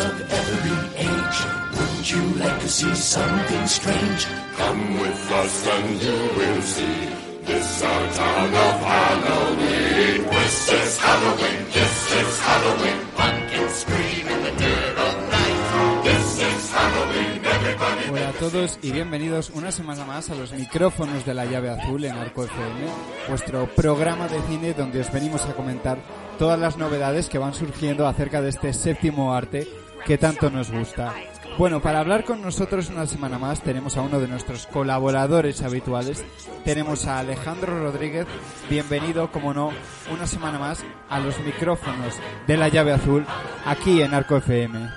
[0.00, 1.38] of every age,
[1.74, 4.26] wouldn't you like to see something strange?
[4.56, 7.28] Come with us and you will see.
[7.44, 10.22] This our town of Halloween.
[10.30, 11.64] This is Halloween.
[11.72, 12.98] This is Halloween.
[13.16, 16.04] Pumpkins scream in the dead of night.
[16.04, 17.40] This is Halloween.
[17.44, 18.10] Everybody.
[18.10, 22.04] Hola a todos y bienvenidos una semana más a los micrófonos de la llave azul
[22.04, 22.86] en Arco FM,
[23.28, 25.98] vuestro programa de cine donde os venimos a comentar
[26.38, 29.66] todas las novedades que van surgiendo acerca de este séptimo arte
[30.06, 31.14] que tanto nos gusta.
[31.58, 36.24] Bueno, para hablar con nosotros una semana más tenemos a uno de nuestros colaboradores habituales,
[36.64, 38.26] tenemos a Alejandro Rodríguez,
[38.70, 39.72] bienvenido, como no,
[40.12, 42.14] una semana más a los micrófonos
[42.46, 43.26] de la llave azul
[43.66, 44.88] aquí en Arco FM.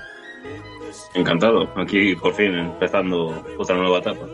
[1.14, 4.28] Encantado, aquí por fin empezando otra nueva etapa.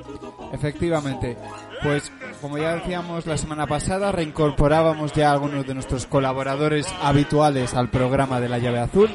[0.51, 1.38] Efectivamente.
[1.83, 2.11] Pues
[2.42, 7.89] como ya decíamos la semana pasada, reincorporábamos ya a algunos de nuestros colaboradores habituales al
[7.89, 9.09] programa de la llave azul.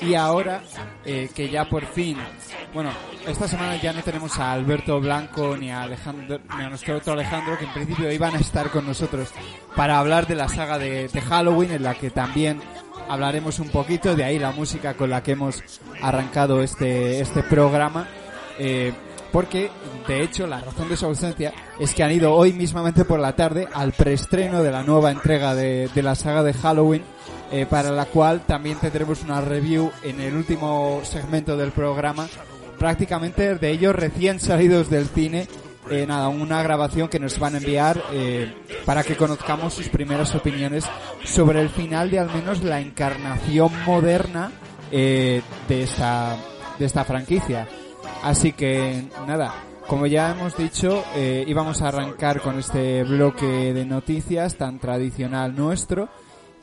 [0.00, 0.62] Y ahora
[1.04, 2.16] eh, que ya por fin,
[2.72, 2.90] bueno,
[3.26, 7.14] esta semana ya no tenemos a Alberto Blanco ni a Alejandro, ni a nuestro otro
[7.14, 9.30] Alejandro, que en principio iban a estar con nosotros
[9.74, 12.60] para hablar de la saga de, Halloween, en la que también
[13.08, 15.62] hablaremos un poquito, de ahí la música con la que hemos
[16.00, 18.06] arrancado este, este programa.
[18.58, 18.92] Eh,
[19.32, 19.70] porque,
[20.06, 23.36] de hecho, la razón de su ausencia es que han ido hoy mismamente por la
[23.36, 27.02] tarde al preestreno de la nueva entrega de, de la saga de Halloween,
[27.50, 32.28] eh, para la cual también tendremos una review en el último segmento del programa,
[32.78, 35.48] prácticamente de ellos recién salidos del cine.
[35.90, 38.52] Eh, nada, una grabación que nos van a enviar eh,
[38.84, 40.84] para que conozcamos sus primeras opiniones
[41.24, 44.52] sobre el final de al menos la encarnación moderna
[44.90, 46.36] eh, de esta
[46.78, 47.66] de esta franquicia.
[48.22, 49.54] Así que nada,
[49.86, 55.54] como ya hemos dicho, eh, íbamos a arrancar con este bloque de noticias tan tradicional
[55.56, 56.08] nuestro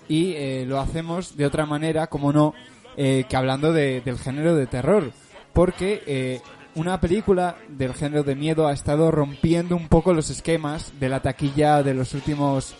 [0.08, 2.54] y eh, lo hacemos de otra manera, como no,
[2.98, 5.12] eh, que hablando de- del género de terror,
[5.54, 6.42] porque eh,
[6.76, 11.22] una película del género de miedo ha estado rompiendo un poco los esquemas de la
[11.22, 12.76] taquilla de los últimos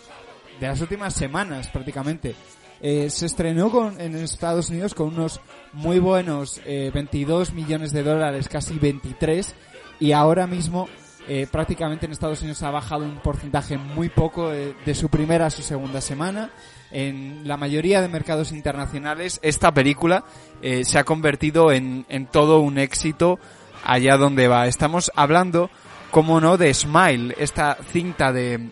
[0.60, 2.34] de las últimas semanas prácticamente.
[2.80, 5.40] Eh, se estrenó con, en Estados Unidos con unos
[5.76, 9.54] muy buenos eh, 22 millones de dólares, casi 23,
[10.00, 10.88] y ahora mismo
[11.28, 15.46] eh, prácticamente en Estados Unidos ha bajado un porcentaje muy poco eh, de su primera
[15.46, 16.50] a su segunda semana.
[16.90, 20.24] En la mayoría de mercados internacionales esta película
[20.62, 23.38] eh, se ha convertido en, en todo un éxito
[23.84, 24.68] allá donde va.
[24.68, 25.68] Estamos hablando,
[26.10, 28.70] como no, de Smile, esta cinta de,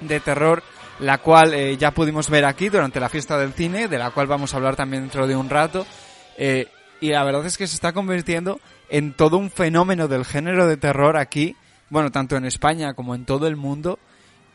[0.00, 0.62] de terror,
[1.00, 4.26] la cual eh, ya pudimos ver aquí durante la fiesta del cine, de la cual
[4.26, 5.86] vamos a hablar también dentro de un rato.
[6.36, 6.68] Eh,
[7.00, 10.76] y la verdad es que se está convirtiendo en todo un fenómeno del género de
[10.76, 11.56] terror aquí,
[11.90, 13.98] bueno, tanto en España como en todo el mundo.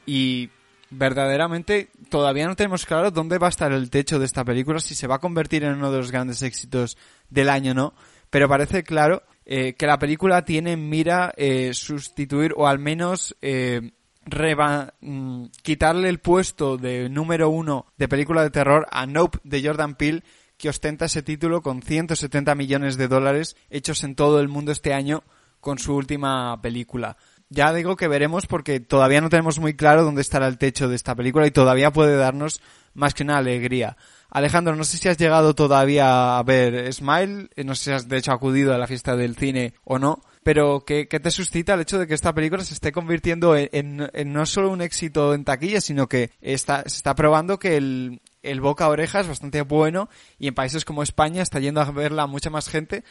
[0.05, 0.49] Y
[0.89, 4.93] verdaderamente todavía no tenemos claro dónde va a estar el techo de esta película, si
[4.95, 6.97] se va a convertir en uno de los grandes éxitos
[7.29, 7.93] del año o no.
[8.29, 13.35] Pero parece claro eh, que la película tiene en mira eh, sustituir o al menos
[13.41, 13.91] eh,
[14.25, 19.63] reba- mm, quitarle el puesto de número uno de película de terror a Nope de
[19.65, 20.23] Jordan Peele
[20.61, 24.93] que ostenta ese título con 170 millones de dólares hechos en todo el mundo este
[24.93, 25.23] año
[25.59, 27.17] con su última película.
[27.49, 30.95] Ya digo que veremos porque todavía no tenemos muy claro dónde estará el techo de
[30.95, 32.61] esta película y todavía puede darnos
[32.93, 33.97] más que una alegría.
[34.29, 38.07] Alejandro, no sé si has llegado todavía a ver Smile, eh, no sé si has
[38.07, 41.81] de hecho acudido a la fiesta del cine o no, pero ¿qué, te suscita el
[41.81, 45.33] hecho de que esta película se esté convirtiendo en, en- en no solo un éxito
[45.33, 49.27] en taquilla, sino que está, se está probando que el, el boca a oreja es
[49.27, 50.09] bastante bueno
[50.39, 53.03] y en países como España está yendo a verla mucha más gente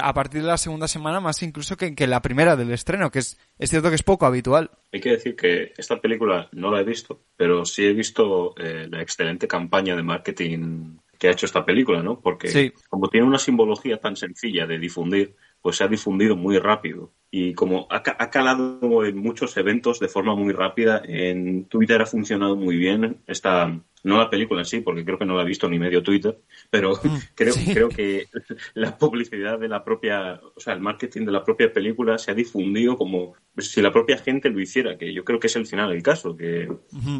[0.00, 3.18] a partir de la segunda semana más incluso que, que la primera del estreno, que
[3.18, 4.70] es, es cierto que es poco habitual.
[4.92, 8.86] Hay que decir que esta película no la he visto, pero sí he visto eh,
[8.90, 12.20] la excelente campaña de marketing que ha hecho esta película, ¿no?
[12.20, 12.72] Porque Sí.
[12.90, 17.12] como tiene una simbología tan sencilla de difundir, pues se ha difundido muy rápido.
[17.30, 22.06] Y como ha, ha calado en muchos eventos de forma muy rápida, en Twitter ha
[22.06, 25.46] funcionado muy bien esta no la película en sí, porque creo que no la he
[25.46, 26.38] visto ni medio Twitter,
[26.70, 27.72] pero Mm, creo, sí.
[27.72, 28.26] creo que
[28.74, 32.34] la publicidad de la propia, o sea, el marketing de la propia película se ha
[32.34, 35.90] difundido como si la propia gente lo hiciera, que yo creo que es el final
[35.90, 36.68] del caso, que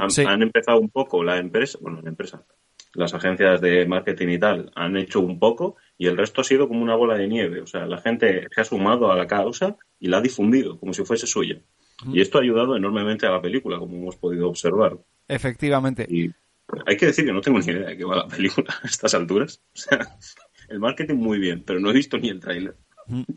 [0.00, 0.24] han, sí.
[0.26, 2.44] han empezado un poco la empresa, bueno, la empresa,
[2.94, 6.68] las agencias de marketing y tal han hecho un poco y el resto ha sido
[6.68, 7.60] como una bola de nieve.
[7.60, 10.94] O sea, la gente se ha sumado a la causa y la ha difundido como
[10.94, 11.60] si fuese suya.
[12.12, 14.98] Y esto ha ayudado enormemente a la película, como hemos podido observar.
[15.28, 16.06] Efectivamente.
[16.08, 16.30] Y
[16.86, 19.14] hay que decir que no tengo ni idea de qué va la película a estas
[19.14, 19.62] alturas.
[19.74, 20.16] O sea,
[20.68, 22.76] el marketing muy bien, pero no he visto ni el tráiler.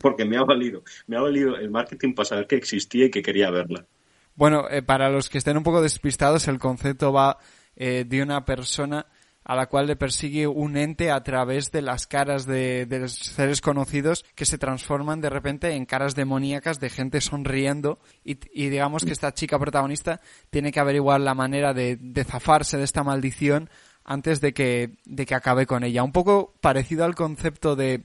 [0.00, 3.22] Porque me ha valido, me ha valido el marketing para saber que existía y que
[3.22, 3.86] quería verla.
[4.34, 7.38] Bueno, eh, para los que estén un poco despistados, el concepto va
[7.76, 9.06] eh, de una persona
[9.44, 13.12] a la cual le persigue un ente a través de las caras de, de los
[13.14, 18.68] seres conocidos que se transforman de repente en caras demoníacas de gente sonriendo y, y
[18.68, 20.20] digamos que esta chica protagonista
[20.50, 23.70] tiene que averiguar la manera de, de zafarse de esta maldición
[24.04, 26.02] antes de que, de que acabe con ella.
[26.02, 28.04] Un poco parecido al concepto de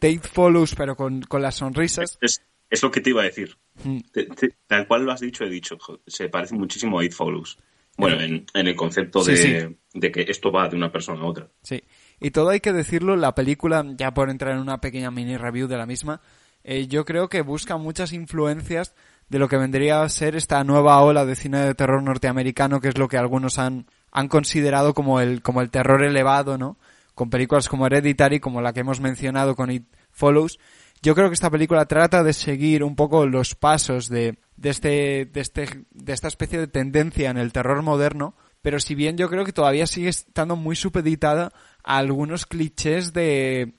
[0.00, 2.18] Tate Follows pero con, con las sonrisas.
[2.20, 3.56] Es, es lo que te iba a decir.
[3.84, 3.98] Mm.
[4.12, 5.78] Te- te- tal cual lo has dicho, he dicho.
[6.06, 7.58] Se parece muchísimo a It Follows.
[7.96, 9.76] Bueno, en, en el concepto de, sí.
[9.92, 11.48] de que esto va de una persona a otra.
[11.62, 11.82] Sí,
[12.20, 15.68] y todo hay que decirlo, la película, ya por entrar en una pequeña mini review
[15.68, 16.20] de la misma,
[16.64, 18.94] eh, yo creo que busca muchas influencias
[19.28, 22.88] de lo que vendría a ser esta nueva ola de cine de terror norteamericano, que
[22.88, 26.78] es lo que algunos han, han considerado como el, como el terror elevado, ¿no?
[27.14, 30.58] Con películas como Hereditary, como la que hemos mencionado con It Follows.
[31.02, 35.24] Yo creo que esta película trata de seguir un poco los pasos de, de este,
[35.26, 39.28] de este, de esta especie de tendencia en el terror moderno, pero si bien yo
[39.28, 41.52] creo que todavía sigue estando muy supeditada
[41.82, 43.74] a algunos clichés de,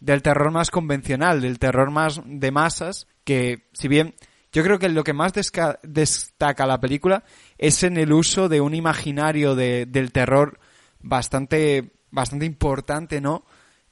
[0.00, 4.14] del terror más convencional, del terror más de masas, que si bien
[4.52, 5.32] yo creo que lo que más
[5.82, 7.24] destaca la película
[7.58, 10.58] es en el uso de un imaginario de- del terror
[11.00, 13.44] bastante, bastante importante, ¿no?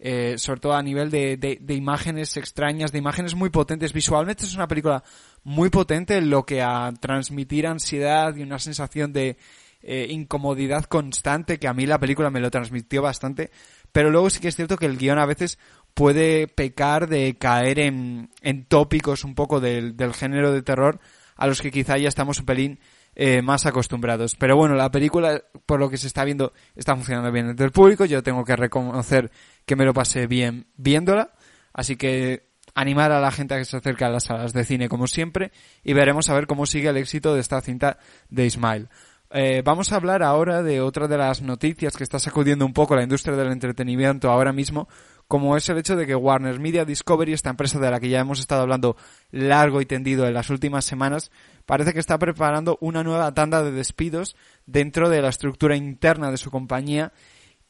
[0.05, 3.93] Eh, sobre todo a nivel de, de- de imágenes extrañas, de imágenes muy potentes.
[3.93, 5.05] Visualmente es una película
[5.45, 9.37] muy potente en lo que a transmitir ansiedad y una sensación de
[9.81, 13.53] eh, incomodidad constante, que a mí la película me lo transmitió bastante.
[13.93, 15.57] Pero luego sí que es cierto que el guion a veces
[15.95, 20.99] puede pecar de caer en, en tópicos un poco del, del género de terror
[21.37, 22.81] a los que quizá ya estamos un pelín
[23.15, 24.37] eh, más acostumbrados.
[24.37, 27.73] Pero bueno, la película, por lo que se está viendo, está funcionando bien entre el
[27.73, 28.05] público.
[28.05, 29.31] Yo tengo que reconocer
[29.65, 31.33] que me lo pasé bien viéndola.
[31.73, 34.89] Así que animar a la gente a que se acerque a las salas de cine
[34.89, 37.99] como siempre y veremos a ver cómo sigue el éxito de esta cinta
[38.31, 38.89] de Ismail.
[39.35, 42.95] Eh, vamos a hablar ahora de otra de las noticias que está sacudiendo un poco
[42.95, 44.89] la industria del entretenimiento ahora mismo,
[45.29, 48.21] como es el hecho de que Warner Media Discovery, esta empresa de la que ya
[48.21, 48.97] hemos estado hablando
[49.31, 51.31] largo y tendido en las últimas semanas,
[51.67, 54.37] parece que está preparando una nueva tanda de despidos
[54.67, 57.13] dentro de la estructura interna de su compañía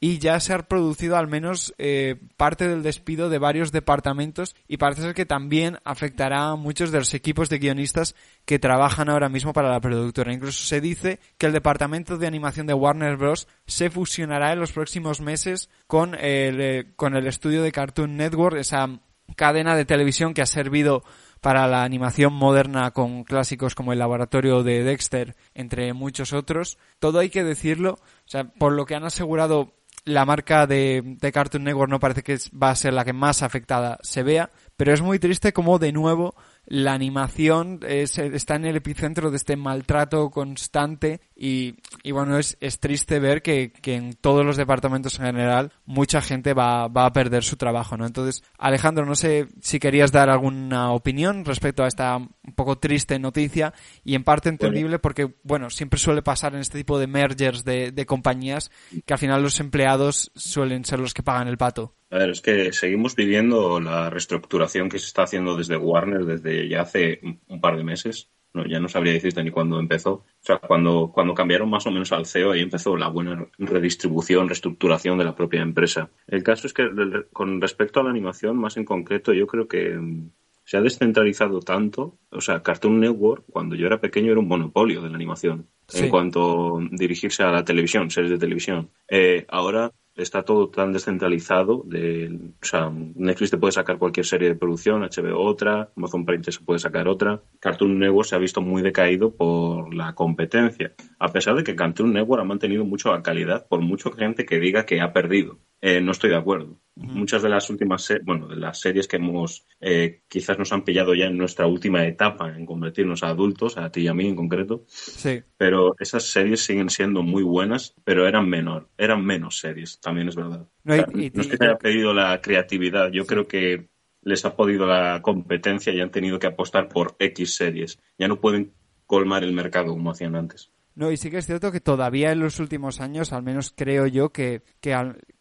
[0.05, 4.79] y ya se ha producido al menos eh, parte del despido de varios departamentos y
[4.79, 9.29] parece ser que también afectará a muchos de los equipos de guionistas que trabajan ahora
[9.29, 10.33] mismo para la productora.
[10.33, 13.47] Incluso se dice que el departamento de animación de Warner Bros.
[13.69, 18.57] se fusionará en los próximos meses con el, eh, con el estudio de Cartoon Network,
[18.57, 18.89] esa
[19.37, 21.05] cadena de televisión que ha servido
[21.41, 26.77] para la animación moderna con clásicos como el laboratorio de Dexter, entre muchos otros.
[26.99, 31.33] Todo hay que decirlo, o sea, por lo que han asegurado la marca de, de
[31.33, 34.93] Cartoon Network no parece que va a ser la que más afectada se vea, pero
[34.93, 36.35] es muy triste como de nuevo
[36.67, 42.57] la animación es- está en el epicentro de este maltrato constante y, y bueno, es,
[42.61, 47.07] es triste ver que, que en todos los departamentos en general mucha gente va, va
[47.07, 48.07] a perder su trabajo, ¿no?
[48.07, 53.19] Entonces, Alejandro, no sé si querías dar alguna opinión respecto a esta un poco triste
[53.19, 57.65] noticia y en parte entendible porque, bueno, siempre suele pasar en este tipo de mergers
[57.65, 58.71] de, de compañías
[59.05, 61.97] que al final los empleados suelen ser los que pagan el pato.
[62.11, 66.69] A ver, es que seguimos viviendo la reestructuración que se está haciendo desde Warner desde
[66.69, 68.29] ya hace un- un par de meses.
[68.55, 70.13] No, ya no sabría decirte ni cuándo empezó.
[70.13, 74.49] O sea, cuando, cuando cambiaron más o menos al CEO, ahí empezó la buena redistribución,
[74.49, 76.11] reestructuración de la propia empresa.
[76.27, 76.89] El caso es que
[77.33, 80.31] con respecto a la animación, más en concreto, yo creo que mm,
[80.65, 82.19] se ha descentralizado tanto.
[82.31, 85.69] O sea, Cartoon Network, cuando yo era pequeño, era un monopolio de la animación.
[85.89, 86.05] Sí.
[86.05, 88.91] En cuanto a dirigirse a la televisión, series de televisión.
[89.09, 91.83] Eh, ahora está todo tan descentralizado.
[91.87, 96.45] De, o sea, Netflix te puede sacar cualquier serie de producción, HBO otra, Amazon Prime
[96.45, 97.43] se puede sacar otra.
[97.61, 100.95] Cartoon Network se ha visto muy decaído por la competencia.
[101.19, 104.61] A pesar de que Cartoon Network ha mantenido mucho la calidad, por mucho gente que
[104.61, 105.59] diga que ha perdido.
[105.81, 106.79] Eh, no estoy de acuerdo.
[106.95, 111.15] Muchas de las últimas, bueno, de las series que hemos, eh, quizás nos han pillado
[111.15, 114.37] ya en nuestra última etapa en convertirnos a adultos, a ti y a mí en
[114.37, 115.43] concreto, Sí.
[115.57, 120.37] pero esas series siguen siendo muy buenas, pero eran menor, eran menos series, también es
[120.37, 120.69] verdad.
[120.85, 123.47] No, O sea, y- y- no es que se haya pedido la creatividad, yo creo
[123.49, 123.89] que
[124.23, 127.99] les ha podido la competencia y han tenido que apostar por X series.
[128.19, 128.73] Ya no pueden
[129.07, 130.71] colmar el mercado como hacían antes.
[130.95, 134.07] No, y sí que es cierto que todavía en los últimos años, al menos creo
[134.07, 134.95] yo, que, que,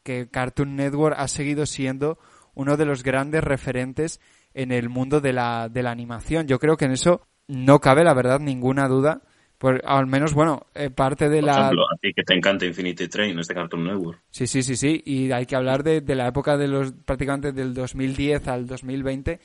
[0.03, 2.17] que Cartoon Network ha seguido siendo
[2.53, 4.19] uno de los grandes referentes
[4.53, 6.47] en el mundo de la, de la animación.
[6.47, 9.21] Yo creo que en eso no cabe, la verdad, ninguna duda.
[9.57, 11.55] Por, al menos, bueno, eh, parte de Por la...
[11.55, 14.23] ejemplo, a ti que te encanta Infinity Train, este Cartoon Network.
[14.29, 15.01] Sí, sí, sí, sí.
[15.05, 19.39] Y hay que hablar de, de la época de los prácticamente del 2010 al 2020,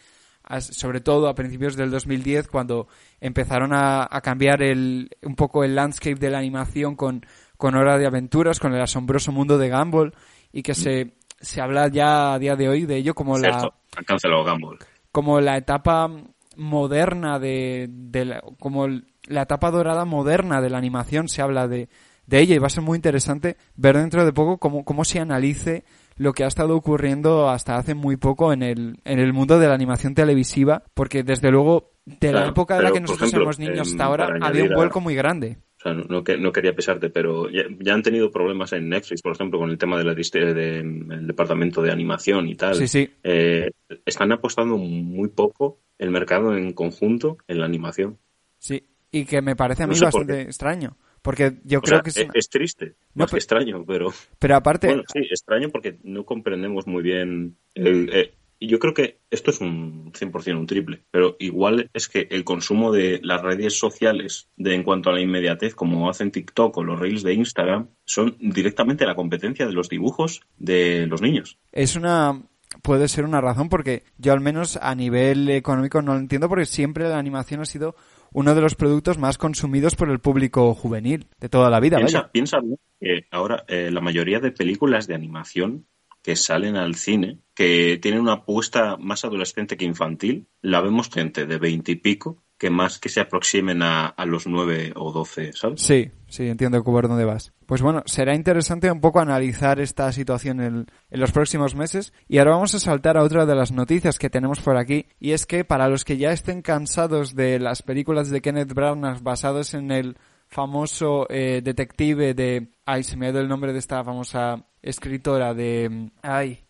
[0.45, 2.87] as- sobre todo a principios del 2010, cuando
[3.21, 7.99] empezaron a, a cambiar el, un poco el landscape de la animación con, con Hora
[7.99, 10.15] de Aventuras, con el asombroso mundo de Gumball,
[10.57, 14.05] y que se, se habla ya a día de hoy de ello como la, han
[14.05, 14.79] cancelado Gumball.
[15.13, 16.11] como la etapa
[16.57, 21.89] moderna de, de la, como la etapa dorada moderna de la animación se habla de,
[22.27, 25.21] de ella y va a ser muy interesante ver dentro de poco cómo, cómo se
[25.21, 25.85] analice
[26.17, 29.69] lo que ha estado ocurriendo hasta hace muy poco en el, en el mundo de
[29.69, 33.59] la animación televisiva, porque desde luego de la época de la que nosotros ejemplo, éramos
[33.59, 35.59] niños hasta ahora había un a- vuelco muy grande.
[35.87, 39.23] Sea, no, no que- no quería pesarte, pero ya, ya han tenido problemas en Netflix,
[39.23, 42.75] por ejemplo, con el tema de la dist- de- del departamento de animación y tal.
[42.75, 43.09] Sí, sí.
[43.23, 43.71] Eh,
[44.05, 48.19] están apostando muy poco el mercado en conjunto en la animación.
[48.59, 51.99] Sí, y que me parece a No mí sé bastante extraño, porque yo O creo
[51.99, 54.09] sea, que es, una- es triste, No, más que extraño, pero
[54.41, 58.95] pero aparte bueno, sí, extraño porque no comprendemos muy bien el, eh, y yo creo
[58.95, 63.43] que esto es un 100% un triple, pero igual es que el consumo de las
[63.43, 67.35] redes sociales de en cuanto a la inmediatez, como hacen TikTok o los reels de
[67.35, 71.59] Instagram, son directamente la competencia de los dibujos de los niños.
[71.73, 72.43] es una
[72.83, 76.67] puede ser una razón porque yo al menos a nivel económico no lo entiendo porque
[76.67, 77.97] siempre la animación ha sido
[78.33, 81.97] uno de los productos más consumidos por el público juvenil de toda la vida,
[82.33, 82.77] Piensa, vaya.
[83.01, 85.87] que ahora eh, la mayoría de películas de animación
[86.27, 91.47] que salen al cine, que tienen una apuesta más adolescente que infantil, la vemos gente
[91.47, 95.53] de veinte y pico que más que se aproximen a, a los nueve o doce,
[95.53, 95.83] ¿sabes?
[95.83, 97.53] Sí, sí, entiendo por dónde vas.
[97.65, 102.13] Pues bueno, será interesante un poco analizar esta situación en, en los próximos meses.
[102.27, 105.07] Y ahora vamos a saltar a otra de las noticias que tenemos por aquí.
[105.21, 109.23] Y es que para los que ya estén cansados de las películas de Kenneth Branagh
[109.23, 110.17] basadas en el
[110.49, 112.69] famoso eh, detective de...
[112.85, 116.11] Ay, se me ha ido el nombre de esta famosa escritora de...
[116.23, 116.67] Ay,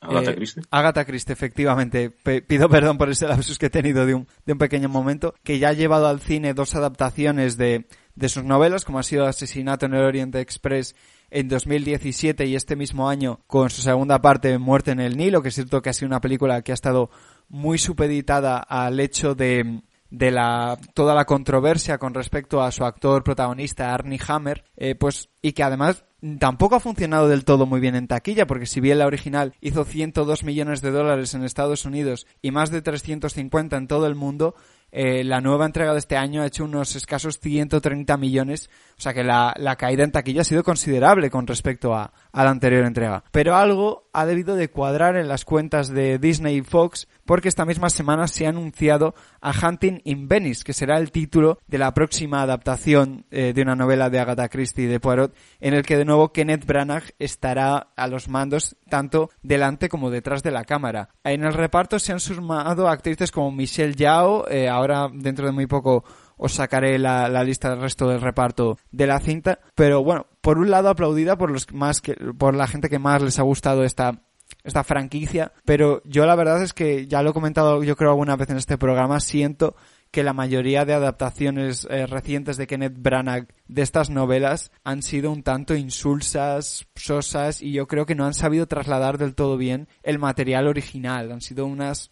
[0.00, 0.62] Agatha eh, Christie.
[0.70, 2.10] Agatha Christie, efectivamente.
[2.10, 5.34] Pido perdón por ese lapsus que he tenido de un, de un pequeño momento.
[5.42, 9.26] Que ya ha llevado al cine dos adaptaciones de, de sus novelas, como ha sido
[9.26, 10.96] Asesinato en el Oriente Express
[11.30, 15.50] en 2017 y este mismo año con su segunda parte Muerte en el Nilo, que
[15.50, 17.10] es cierto que ha sido una película que ha estado
[17.48, 23.22] muy supeditada al hecho de de la toda la controversia con respecto a su actor
[23.22, 26.04] protagonista Arnie Hammer, eh, pues y que además
[26.38, 29.84] tampoco ha funcionado del todo muy bien en taquilla, porque si bien la original hizo
[29.84, 34.54] 102 millones de dólares en Estados Unidos y más de 350 en todo el mundo,
[34.92, 39.14] eh, la nueva entrega de este año ha hecho unos escasos 130 millones, o sea
[39.14, 42.84] que la, la caída en taquilla ha sido considerable con respecto a, a la anterior
[42.84, 43.24] entrega.
[43.30, 47.64] Pero algo ha debido de cuadrar en las cuentas de Disney y Fox, porque esta
[47.64, 51.94] misma semana se ha anunciado a Hunting in Venice, que será el título de la
[51.94, 56.04] próxima adaptación eh, de una novela de Agatha Christie de Poirot, en el que de
[56.04, 61.08] nuevo Kenneth Branagh estará a los mandos tanto delante como detrás de la cámara.
[61.24, 65.66] En el reparto se han sumado actrices como Michelle Yao, eh, ahora dentro de muy
[65.66, 66.04] poco
[66.42, 70.58] os sacaré la, la lista del resto del reparto de la cinta, pero bueno, por
[70.58, 73.84] un lado aplaudida por los más que, por la gente que más les ha gustado
[73.84, 74.22] esta
[74.64, 78.36] esta franquicia, pero yo la verdad es que ya lo he comentado yo creo alguna
[78.36, 79.76] vez en este programa, siento
[80.10, 85.30] que la mayoría de adaptaciones eh, recientes de Kenneth Branagh de estas novelas han sido
[85.30, 89.88] un tanto insulsas, sosas y yo creo que no han sabido trasladar del todo bien
[90.02, 91.30] el material original.
[91.30, 92.10] Han sido unas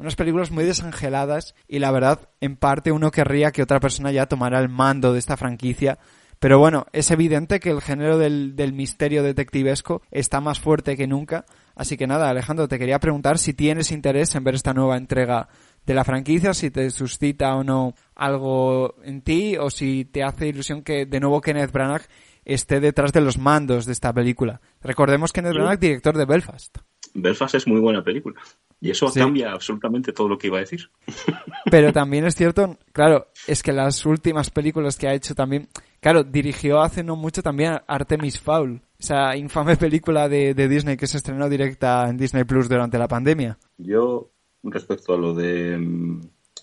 [0.00, 4.26] unas películas muy desangeladas y la verdad, en parte uno querría que otra persona ya
[4.26, 5.98] tomara el mando de esta franquicia.
[6.38, 11.06] Pero bueno, es evidente que el género del, del misterio detectivesco está más fuerte que
[11.06, 11.44] nunca.
[11.74, 15.48] Así que nada, Alejandro, te quería preguntar si tienes interés en ver esta nueva entrega
[15.84, 20.48] de la franquicia, si te suscita o no algo en ti, o si te hace
[20.48, 22.06] ilusión que de nuevo Kenneth Branagh
[22.46, 24.62] esté detrás de los mandos de esta película.
[24.80, 26.78] Recordemos que Kenneth Branagh, director de Belfast.
[27.14, 28.40] Belfast es muy buena película.
[28.80, 29.20] Y eso Sí.
[29.20, 30.90] cambia absolutamente todo lo que iba a decir.
[31.70, 35.68] Pero también es cierto, claro, es que las últimas películas que ha hecho también,
[36.00, 40.96] claro, dirigió hace no mucho también a Artemis Fowl, esa infame película de, de Disney
[40.96, 43.58] que se estrenó directa en Disney Plus durante la pandemia.
[43.78, 44.30] Yo,
[44.62, 46.20] respecto a lo de mm,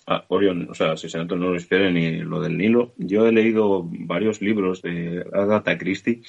[0.07, 3.83] a Orion, o sea, Asesinato no lo esperen y lo del Nilo, yo he leído
[3.85, 6.21] varios libros de Agatha Christie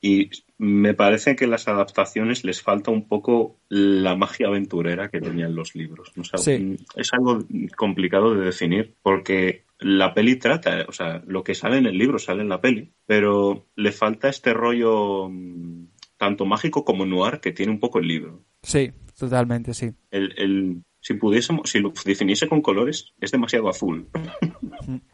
[0.00, 5.54] y me parece que las adaptaciones les falta un poco la magia aventurera que tenían
[5.54, 6.12] los libros.
[6.18, 6.76] O sea, Sí.
[6.96, 7.44] Es algo
[7.76, 12.18] complicado de definir porque la peli trata, o sea, lo que sale en el libro
[12.18, 15.86] sale en la peli, pero le falta este rollo mm,
[16.18, 18.42] tanto mágico como noir que tiene un poco el libro.
[18.62, 19.90] Sí, totalmente, sí.
[20.10, 24.08] El, el- si pudiésemos, si lo definiese con colores, es demasiado azul.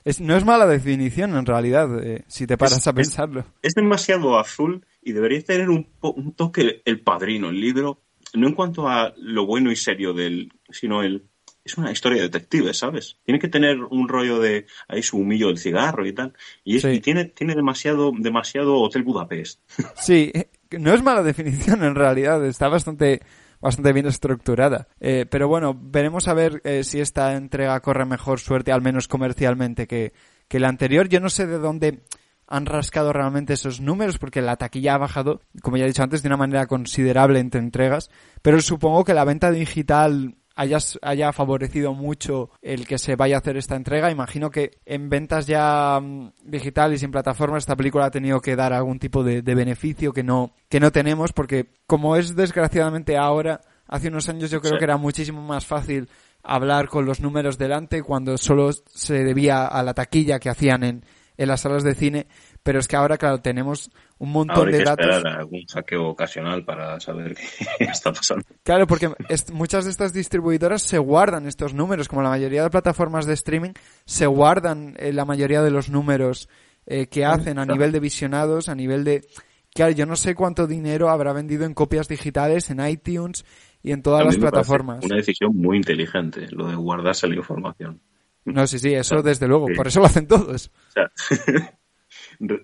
[0.05, 3.45] Es- no es mala definición en realidad, eh, si te paras Es- a es- pensarlo.
[3.63, 8.01] Es demasiado azul y debería tener un, un toque el padrino, el libro,
[8.35, 11.25] no en cuanto a lo bueno y serio del, sino el
[11.65, 13.19] es una historia de detectives, ¿sabes?
[13.25, 16.33] Tiene que tener un rollo de ahí su humillo del cigarro y tal.
[16.63, 16.89] Y, es- Sí.
[16.91, 19.61] y tiene, tiene demasiado, demasiado Hotel Budapest.
[19.97, 23.21] Sí, eh, no es mala definición en realidad, está bastante,
[23.67, 24.89] bastante bien estructurada.
[25.01, 29.09] Eh, pero bueno, veremos a ver eh, si esta entrega corre mejor suerte, al menos
[29.09, 30.13] comercialmente, que,
[30.49, 31.09] que la anterior.
[31.09, 32.05] Yo no sé de dónde
[32.49, 36.23] han rascado realmente esos números, porque la taquilla ha bajado, como ya he dicho antes,
[36.23, 38.11] de una manera considerable entre entregas,
[38.43, 43.39] pero supongo que la venta digital haya, haya favorecido mucho el que se vaya a
[43.39, 44.11] hacer esta entrega.
[44.11, 48.57] Imagino que en ventas ya mm, digitales y en plataformas esta película ha tenido que
[48.57, 53.17] dar algún tipo de, de beneficio que no, que no tenemos, porque como es desgraciadamente
[53.17, 54.79] ahora, hace unos años yo creo Sí.
[54.79, 56.09] que era muchísimo más fácil
[56.43, 61.05] hablar con los números delante cuando solo se debía a la taquilla que hacían en,
[61.37, 62.27] en las salas de cine,
[62.67, 65.07] pero es que ahora, claro, tenemos un montón Ahora hay de que datos.
[65.07, 68.45] esperar a algún hackeo ocasional para saber qué está pasando.
[68.65, 69.13] Claro, porque
[69.53, 73.71] muchas de estas distribuidoras se guardan estos números, como la mayoría de plataformas de streaming,
[74.05, 76.49] se guardan eh, la mayoría de los números
[76.87, 77.75] eh, que hacen a claro.
[77.75, 79.25] nivel de visionados, a nivel de...
[79.73, 83.45] Claro, yo no sé cuánto dinero habrá vendido en copias digitales, en iTunes
[83.81, 85.05] y en todas A mí las plataformas.
[85.05, 88.01] Una decisión muy inteligente, lo de guardarse la información.
[88.45, 89.75] No, sí, sí, eso desde luego, Sí.
[89.75, 90.73] por eso lo hacen todos.
[90.89, 91.11] O sea,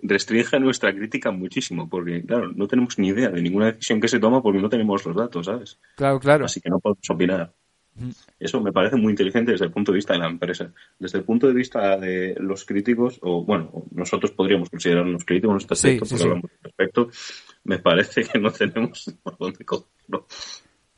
[0.03, 4.19] restringe nuestra crítica muchísimo, porque, claro, no tenemos ni idea de ninguna decisión que se
[4.19, 5.79] toma porque no tenemos los datos, ¿sabes?
[5.97, 6.45] Claro, claro.
[6.45, 7.53] Así que no podemos opinar.
[8.39, 10.73] Eso me parece muy inteligente desde el punto de vista de la empresa.
[10.99, 15.57] Desde el punto de vista de los críticos, o bueno, nosotros podríamos considerarnos críticos en
[15.59, 16.29] este Sí, aspecto, sí, porque sí.
[16.29, 17.09] hablamos al respecto,
[17.65, 20.27] me parece que no tenemos por dónde cogerlo.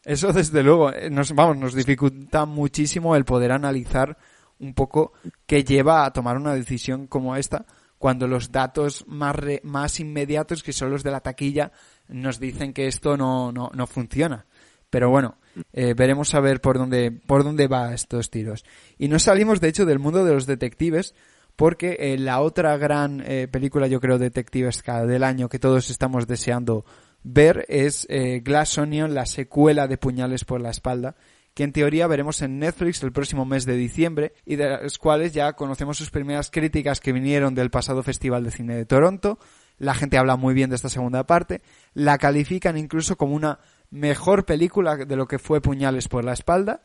[0.05, 4.17] Eso desde luego, eh, nos, vamos, nos dificulta muchísimo el poder analizar
[4.61, 5.15] un poco
[5.47, 7.67] qué lleva a tomar una decisión como esta
[8.05, 11.73] cuando los datos más, re- más inmediatos, que son los de la taquilla,
[12.07, 14.45] nos dicen que esto no, no, no funciona.
[14.91, 15.39] Pero bueno,
[15.73, 18.67] eh, veremos a ver por dónde, por dónde va estos tiros.
[18.99, 21.15] Y no salimos, de hecho, del mundo de los detectives,
[21.57, 26.27] porque eh, la otra gran eh, película, yo creo, detectivesca del año que todos estamos
[26.27, 26.85] deseando
[27.23, 28.07] ver es
[28.43, 31.17] Glass Onion, la secuela de Puñales por la espalda,
[31.55, 35.33] que en teoría veremos en Netflix el próximo mes de diciembre y de las cuales
[35.33, 39.39] ya conocemos sus primeras críticas que vinieron del pasado Festival de Cine de Toronto.
[39.79, 41.63] La gente habla muy bien de esta segunda parte,
[41.95, 46.83] la califican incluso como una mejor película de lo que fue Puñales por la espalda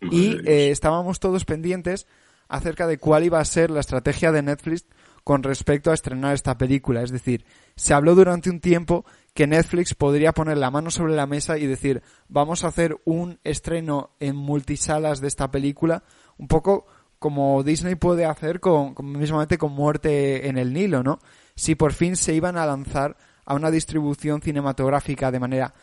[0.00, 2.06] y eh, estábamos todos pendientes
[2.48, 4.86] acerca de cuál iba a ser la estrategia de Netflix
[5.24, 7.02] con respecto a estrenar esta película.
[7.02, 9.04] Es decir, se habló durante un tiempo
[9.36, 13.38] que Netflix podría poner la mano sobre la mesa y decir, vamos a hacer un
[13.44, 16.04] estreno en multisalas de esta película,
[16.38, 16.86] un poco
[17.18, 21.18] como Disney puede hacer con, mismamente con Muerte en el Nilo, ¿no?
[21.54, 25.74] Si por fin se iban a lanzar a una distribución cinematográfica de manera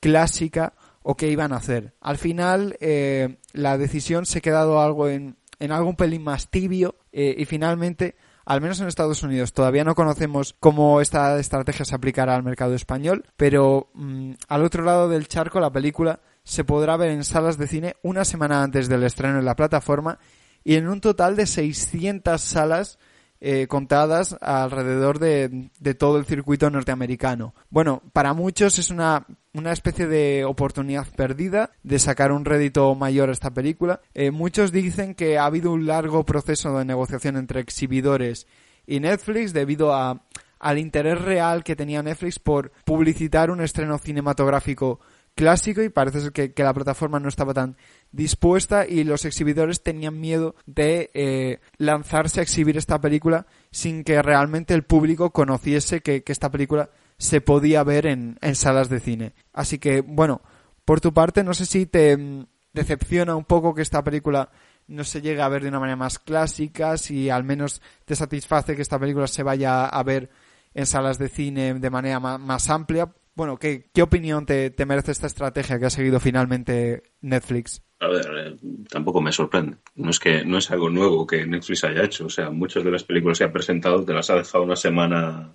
[0.00, 0.72] clásica
[1.02, 1.92] o qué iban a hacer.
[2.00, 6.48] Al final, eh, la decisión se ha quedado algo en, en algo un pelín más
[6.48, 11.84] tibio eh, y finalmente, al menos en Estados Unidos, todavía no conocemos cómo esta estrategia
[11.84, 16.64] se aplicará al mercado español, pero mm, al otro lado del charco la película se
[16.64, 20.18] podrá ver en salas de cine una semana antes del estreno en la plataforma
[20.64, 22.98] y en un total de 600 salas
[23.44, 27.56] eh, contadas alrededor de, todo el circuito norteamericano.
[27.70, 33.30] Bueno, para muchos es una, una especie de oportunidad perdida de sacar un rédito mayor
[33.30, 34.00] a esta película.
[34.14, 38.46] Eh, muchos dicen que ha habido un largo proceso de negociación entre exhibidores
[38.86, 45.00] y Netflix debido al interés real que tenía Netflix por publicitar un estreno cinematográfico
[45.34, 47.76] clásico y parece que, que la plataforma no estaba tan
[48.12, 54.20] dispuesta y los exhibidores tenían miedo de eh, lanzarse a exhibir esta película sin que
[54.22, 59.00] realmente el público conociese que, que esta película se podía ver en, en salas de
[59.00, 59.32] cine.
[59.52, 60.42] Así que, bueno,
[60.84, 64.50] por tu parte, no sé si te mm, decepciona un poco que esta película
[64.88, 68.74] no se llegue a ver de una manera más clásica, si al menos te satisface
[68.76, 70.30] que esta película se vaya a ver
[70.74, 73.12] en salas de cine de manera ma- más, amplia.
[73.34, 77.82] Bueno, ¿qué, qué opinión te, te merece esta estrategia que ha seguido finalmente Netflix?
[78.00, 78.56] A ver, eh,
[78.90, 79.78] tampoco me sorprende.
[79.94, 82.26] No es que no es algo nuevo que Netflix haya hecho.
[82.26, 85.52] O sea, muchas de las películas que ha presentado te las ha dejado una semana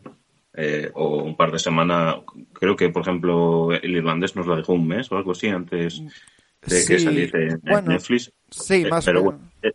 [0.54, 2.16] eh, o un par de semanas.
[2.54, 6.02] Creo que, por ejemplo, el irlandés nos la dejó un mes o algo así antes
[6.66, 8.32] de Sí, que saliese bueno, Netflix.
[8.50, 9.40] sí, Eh, más o pero menos.
[9.40, 9.74] bueno, eh,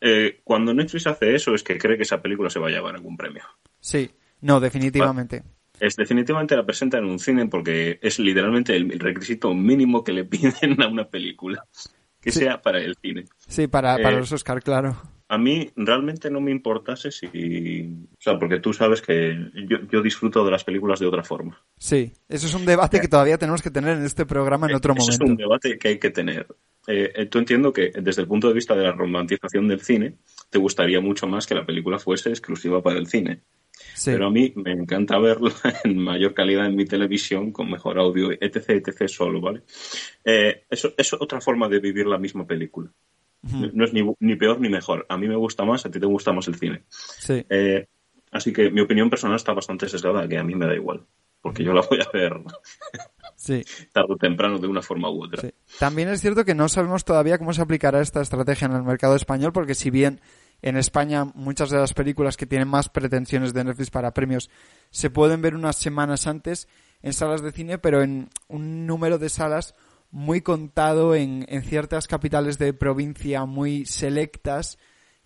[0.00, 2.94] eh, cuando Netflix hace eso es que cree que esa película se va a llevar
[2.96, 3.44] algún premio.
[3.78, 5.42] Sí, no, definitivamente.
[5.80, 10.24] Es definitivamente la presenta en un cine porque es literalmente el, requisito mínimo que le
[10.26, 11.64] piden a una película
[12.20, 12.40] que Sí.
[12.40, 13.24] sea para el cine.
[13.46, 14.96] Sí, para, para Eh, los Oscar, claro.
[15.28, 17.26] A mí realmente no me importase si...
[18.12, 19.36] O sea, porque tú sabes que
[19.68, 21.60] yo, yo disfruto de las películas de otra forma.
[21.76, 24.92] Sí, eso es un debate que todavía tenemos que tener en este programa en otro
[24.94, 25.24] Ese momento.
[25.24, 26.46] es un debate que hay que tener.
[26.86, 30.14] Eh, eh, tú entiendo que desde el punto de vista de la romantización del cine,
[30.48, 33.40] te gustaría mucho más que la película fuese exclusiva para el cine.
[33.94, 35.52] Sí, Pero a mí me encanta verla
[35.84, 39.62] en mayor calidad en mi televisión, con mejor audio, etc, etc, solo, ¿vale?
[40.24, 42.90] Eh, eso es otra forma de vivir la misma película.
[43.42, 45.06] No- No es ni, ni peor ni mejor.
[45.08, 46.84] A mí me gusta más, a ti te gusta más el cine.
[46.88, 47.44] sí.
[47.48, 47.86] Eh,
[48.32, 51.04] así que mi opinión personal está bastante sesgada, que a mí me da igual.
[51.40, 52.32] Porque yo la voy a ver
[53.36, 53.62] sí.
[53.92, 55.42] tarde o temprano de una forma u otra.
[55.42, 55.50] Sí.
[55.78, 59.14] También es cierto que no sabemos todavía cómo se aplicará esta estrategia en el mercado
[59.14, 60.20] español, porque si bien
[60.66, 64.50] en España muchas de las películas que tienen más pretensiones de Netflix para premios
[64.90, 66.66] se pueden ver unas semanas antes
[67.02, 69.76] en salas de cine, pero en un número de salas
[70.10, 74.76] muy contado en, en ciertas capitales de provincia muy selectas.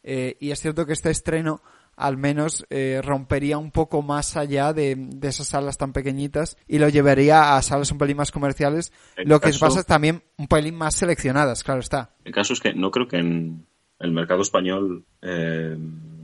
[0.02, 1.62] eh, y es cierto que este estreno
[1.96, 6.78] al menos eh, rompería un poco más allá de, de esas salas tan pequeñitas y
[6.78, 10.74] lo llevaría a salas un pelín más comerciales, lo que pasa es también un pelín
[10.74, 12.14] más seleccionadas, claro está.
[12.24, 13.69] El caso es que no creo que en
[14.00, 15.76] el mercado español, eh,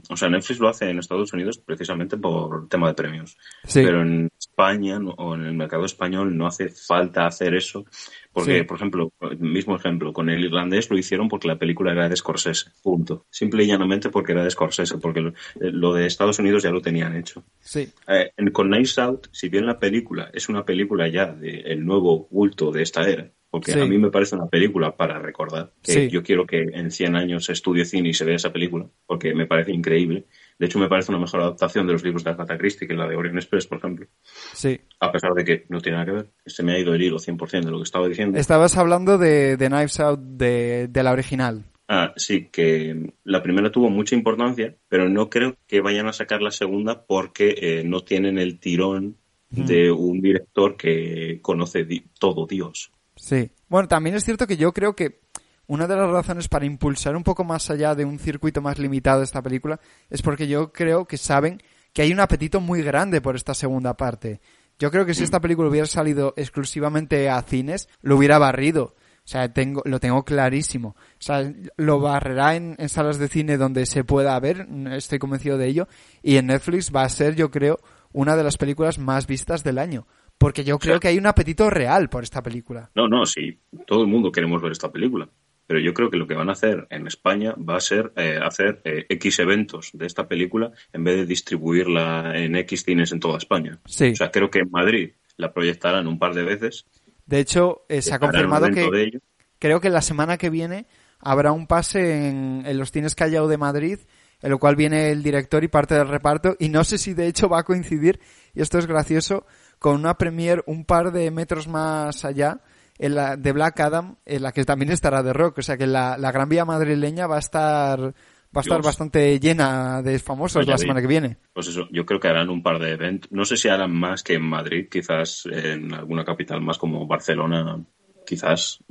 [0.09, 3.37] o sea, Netflix lo hace en Estados Unidos precisamente por tema de premios.
[3.65, 3.81] Sí.
[3.83, 7.85] Pero en España no- o en el mercado español no hace falta hacer eso.
[8.31, 8.63] Porque, Sí.
[8.63, 12.15] por ejemplo, el mismo ejemplo, con el irlandés lo hicieron porque la película era de
[12.15, 12.71] Scorsese.
[12.83, 13.25] Punto.
[13.31, 14.97] Simple y llanamente porque era de Scorsese.
[14.99, 15.33] Porque lo, eh,
[15.71, 17.43] lo de Estados Unidos ya lo tenían hecho.
[17.59, 22.27] Sí, Eh, con Nice Out, si bien la película es una película ya del nuevo
[22.27, 23.79] culto de esta era, porque Sí.
[23.79, 26.09] a mí me parece una película para recordar, que Sí.
[26.09, 29.33] yo quiero que en 100 años se estudie cine y se vea esa película, porque
[29.33, 30.25] me parece increíble.
[30.59, 33.07] De hecho, me parece una mejor adaptación de los libros de Agatha Christie que la
[33.07, 34.07] de Orient Express, por ejemplo.
[34.53, 34.79] sí.
[34.99, 36.27] A pesar de que no tiene nada que ver.
[36.45, 38.37] Se me ha ido el hilo 100% de lo que estaba diciendo.
[38.39, 41.65] Estabas hablando de, de Knives Out de, de la original.
[41.87, 46.41] Ah, sí, que la primera tuvo mucha importancia, pero no creo que vayan a sacar
[46.41, 49.15] la segunda porque eh, no tienen el tirón
[49.49, 52.91] de un director que conoce di- todo Dios.
[53.17, 53.51] Sí.
[53.67, 55.21] Bueno, también es cierto que yo creo que
[55.67, 59.21] una de las razones para impulsar un poco más allá de un circuito más limitado
[59.21, 63.35] esta película es porque yo creo que saben que hay un apetito muy grande por
[63.35, 64.39] esta segunda parte.
[64.79, 68.95] Yo creo que si esta película hubiera salido exclusivamente a cines, lo hubiera barrido.
[69.27, 70.89] O sea, tengo, lo tengo clarísimo.
[70.89, 75.57] O sea, lo barrerá en, en salas de cine donde se pueda ver, estoy convencido
[75.57, 75.87] de ello.
[76.23, 77.79] Y en Netflix va a ser, yo creo,
[78.13, 80.07] una de las películas más vistas del año.
[80.37, 82.91] Porque yo creo que hay un apetito real por esta película.
[82.95, 85.27] No, no, sí, todo el mundo queremos ver esta película.
[85.65, 88.39] Pero yo creo que lo que van a hacer en España va a ser eh,
[88.41, 93.19] hacer eh, X eventos de esta película en vez de distribuirla en X cines en
[93.19, 93.77] toda España.
[93.85, 94.11] Sí.
[94.11, 96.85] O sea, creo que en Madrid la proyectarán un par de veces.
[97.25, 99.19] De hecho, eh, se ha confirmado que
[99.59, 100.85] creo que la semana que viene
[101.19, 103.99] habrá un pase en, en los cines Callao de Madrid,
[104.41, 107.27] en lo cual viene el director y parte del reparto, y no sé si de
[107.27, 108.21] hecho va a coincidir,
[108.53, 109.45] y esto es gracioso,
[109.79, 112.61] con una premier un par de metros más allá,
[112.99, 115.87] en la, de Black Adam, en la que también estará de rock, o sea que
[115.87, 118.11] la, la Gran Vía madrileña va a estar, va
[118.55, 118.85] a estar Dios.
[118.85, 121.37] bastante llena de famosos Vaya la semana que viene.
[121.53, 123.31] Pues eso, yo creo que harán un par de eventos.
[123.31, 127.83] No sé si harán más que en Madrid, quizás en alguna capital más como Barcelona,
[128.27, 128.83] quizás.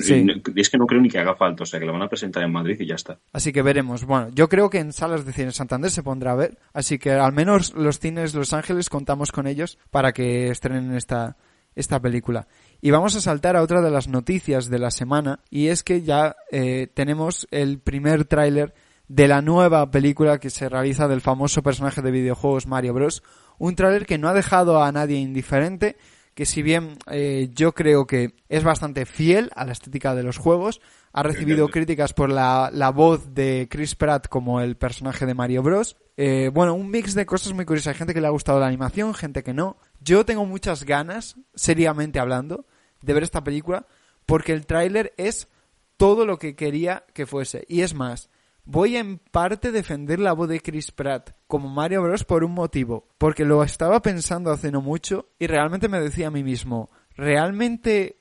[0.00, 0.26] Sí.
[0.54, 2.44] Es que no creo ni que haga falta, o sea, que la van a presentar
[2.44, 3.18] en Madrid y ya está.
[3.32, 4.04] Así que veremos.
[4.04, 6.58] Bueno, yo creo que en salas de cine Santander se pondrá a ver.
[6.72, 11.36] Así que al menos los cines Los Ángeles contamos con ellos para que estrenen esta,
[11.74, 12.46] esta película.
[12.80, 15.40] Y vamos a saltar a otra de las noticias de la semana.
[15.50, 18.72] Y es que ya eh, tenemos el primer tráiler
[19.08, 23.22] de la nueva película que se realiza del famoso personaje de videojuegos Mario Bros.
[23.58, 25.96] Un tráiler que no ha dejado a nadie indiferente,
[26.36, 30.36] que si bien eh, yo creo que es bastante fiel a la estética de los
[30.36, 30.82] juegos,
[31.14, 35.62] ha recibido críticas por la, la voz de Chris Pratt como el personaje de Mario
[35.62, 35.96] Bros.
[36.18, 37.94] Eh, bueno, un mix de cosas muy curiosas.
[37.94, 39.78] Hay gente que le ha gustado la animación, gente que no.
[40.00, 42.66] Yo tengo muchas ganas, seriamente hablando,
[43.00, 43.86] de ver esta película,
[44.26, 45.48] porque el tráiler es
[45.96, 47.64] todo lo que quería que fuese.
[47.66, 48.28] Y es más,
[48.66, 52.52] voy a en parte defender la voz de Chris Pratt como Mario Bros por un
[52.52, 56.90] motivo, porque lo estaba pensando hace no mucho y realmente me decía a mí mismo,
[57.16, 58.20] ¿realmente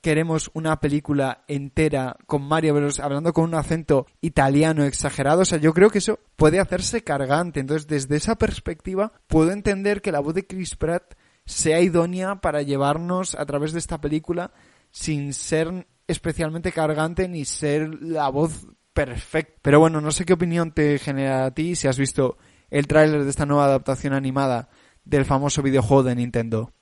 [0.00, 5.42] queremos una película entera con Mario Bros hablando con un acento italiano exagerado?
[5.42, 7.60] O sea, yo creo que eso puede hacerse cargante.
[7.60, 12.62] Entonces, desde esa perspectiva, puedo entender que la voz de Chris Pratt sea idónea para
[12.62, 14.52] llevarnos a través de esta película
[14.92, 19.58] sin ser especialmente cargante ni ser la voz perfecta.
[19.62, 22.38] Pero bueno, no sé qué opinión te genera a ti si has visto
[22.70, 24.68] el tráiler de esta nueva adaptación animada
[25.04, 26.72] del famoso videojuego de Nintendo.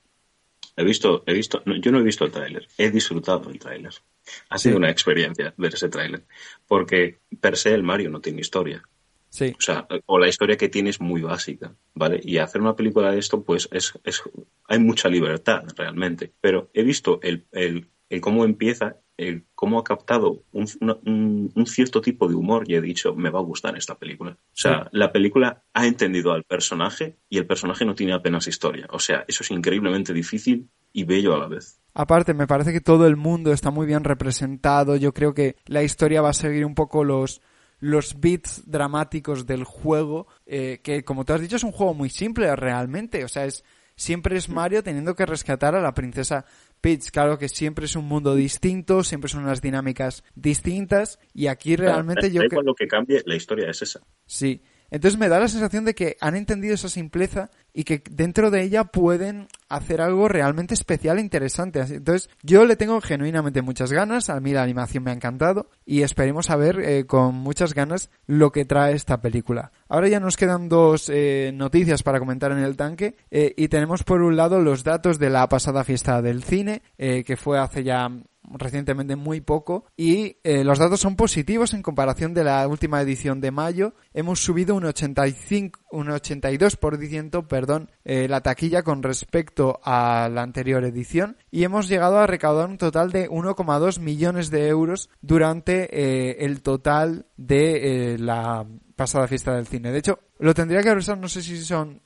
[0.75, 3.93] He visto, he visto, yo no he visto el tráiler, he disfrutado el tráiler.
[4.49, 6.23] Ha sido una experiencia ver ese tráiler,
[6.67, 8.83] porque per se el Mario no tiene historia.
[9.29, 9.53] Sí.
[9.57, 12.19] O sea, o la historia que tiene es muy básica, ¿vale?
[12.23, 14.23] Y hacer una película de esto, pues es, es
[14.67, 16.31] hay mucha libertad realmente.
[16.39, 22.01] Pero he visto el, el, el cómo empieza el cómo ha captado un, un, cierto
[22.01, 24.31] tipo de humor y he dicho, me va a gustar esta película.
[24.31, 28.87] O sea, la película ha entendido al personaje y el personaje no tiene apenas historia.
[28.91, 31.79] O sea, eso es increíblemente difícil y bello a la vez.
[31.93, 34.95] Aparte, me parece que todo el mundo está muy bien representado.
[34.95, 37.41] Yo creo que la historia va a seguir un poco los
[37.81, 42.09] los beats dramáticos del juego, eh, que como te has dicho es un juego muy
[42.09, 43.63] simple realmente, o sea, es
[43.99, 46.45] siempre es Mario teniendo que rescatar a la princesa
[46.81, 51.75] Peach, claro que siempre es un mundo distinto, siempre son unas dinámicas distintas y aquí
[51.75, 52.61] realmente yo creo...
[52.61, 54.01] lo que cambie, la historia es esa.
[54.25, 58.51] Sí, entonces me da la sensación de que han entendido esa simpleza y que dentro
[58.51, 61.79] de ella pueden hacer algo realmente especial e interesante.
[61.79, 66.01] Entonces yo le tengo genuinamente muchas ganas, a mí la animación me ha encantado y
[66.01, 69.71] esperemos a ver eh, con muchas ganas lo que trae esta película.
[69.87, 74.03] Ahora ya nos quedan dos eh, noticias para comentar en el tanque eh, y tenemos
[74.03, 78.09] por un lado los datos de la pasada fiesta del cine que fue hace ya
[78.57, 83.41] recientemente muy poco y eh, los datos son positivos en comparación de la última edición
[83.41, 83.93] de mayo.
[84.13, 90.83] Hemos subido un 85, un 82% perdón, eh, la taquilla con respecto a la anterior
[90.83, 96.45] edición y hemos llegado a recaudar un total de 1,2 millones de euros durante eh,
[96.45, 99.91] el total de la pasada fiesta del cine.
[99.91, 102.01] De hecho, lo tendría que revisar, no sé si son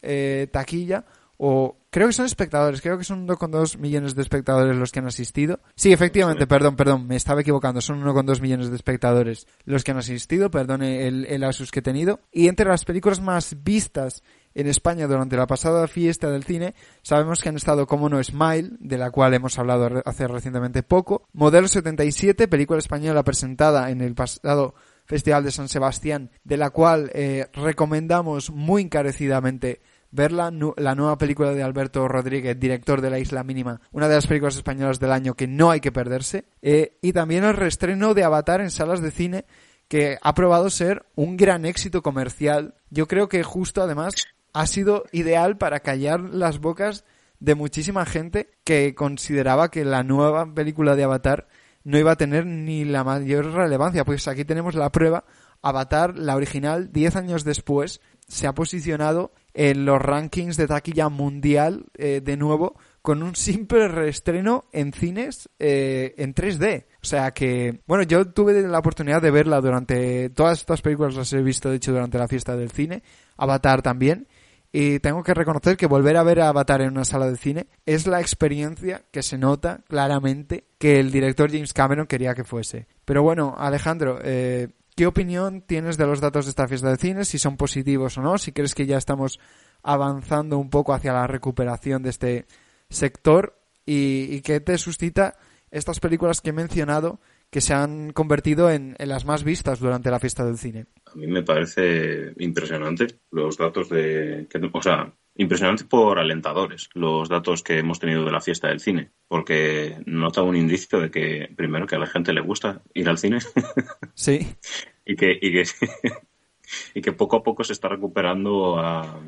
[0.52, 1.06] taquilla
[1.46, 5.08] o creo que son espectadores, creo que son 1,2 millones de espectadores los que han
[5.08, 5.60] asistido.
[5.76, 9.98] Sí, efectivamente, perdón, perdón, me estaba equivocando, son 1,2 millones de espectadores los que han
[9.98, 12.22] asistido, perdone el, el asus que he tenido.
[12.32, 14.24] Y entre las películas más vistas
[14.56, 18.78] en España durante la pasada fiesta del cine, sabemos que han estado como no Smile,
[18.80, 24.16] de la cual hemos hablado hace recientemente poco, Modelo 77, película española presentada en el
[24.16, 24.76] pasado
[25.06, 29.82] Festival de San Sebastián, de la cual eh, recomendamos muy encarecidamente
[30.14, 34.28] ver la, nueva película de Alberto Rodríguez, director de La Isla Mínima, una de las
[34.28, 38.24] películas españolas del año que no hay que perderse, eh, y también el reestreno de
[38.24, 39.46] Avatar en salas de cine,
[39.88, 42.76] que ha probado ser un gran éxito comercial.
[42.92, 44.14] Yo creo que justo además
[44.54, 47.06] ha sido ideal para callar las bocas
[47.40, 51.48] de muchísima gente que consideraba que la nueva película de Avatar
[51.84, 54.06] no iba a tener ni la mayor relevancia.
[54.06, 55.26] Pues aquí tenemos la prueba.
[55.62, 61.86] Avatar, la original, 10 años después, se ha posicionado en los rankings de taquilla mundial
[61.98, 66.86] eh, de nuevo con un simple reestreno en cines eh, en 3D.
[67.02, 71.34] O sea que, bueno, yo tuve la oportunidad de verla durante todas estas películas las
[71.34, 73.04] he visto de hecho durante la fiesta del cine,
[73.38, 74.28] Avatar también.
[74.76, 77.68] Y tengo que reconocer que volver a ver a Avatar en una sala de cine
[77.86, 82.88] es la experiencia que se nota claramente que el director James Cameron quería que fuese.
[83.06, 87.26] Pero bueno, Alejandro, eh, ¿Qué opinión tienes de los datos de esta fiesta de cine?
[87.26, 89.40] Si son positivos o no, si crees que ya estamos
[89.82, 92.46] avanzando un poco hacia la recuperación de este
[92.90, 95.36] sector y, qué te suscita
[95.72, 100.20] estas películas que he mencionado que se han convertido en, las más vistas durante la
[100.20, 100.86] fiesta del cine.
[101.06, 107.64] A mí me parece impresionante los datos de, o sea, impresionante por alentadores los datos
[107.64, 111.88] que hemos tenido de la fiesta del cine, porque nota un indicio de que, primero,
[111.88, 113.40] que a la gente le gusta ir al cine.
[114.16, 114.56] Sí.
[115.06, 115.64] y, que, y, que,
[116.94, 119.20] y que poco a poco se está recuperando a,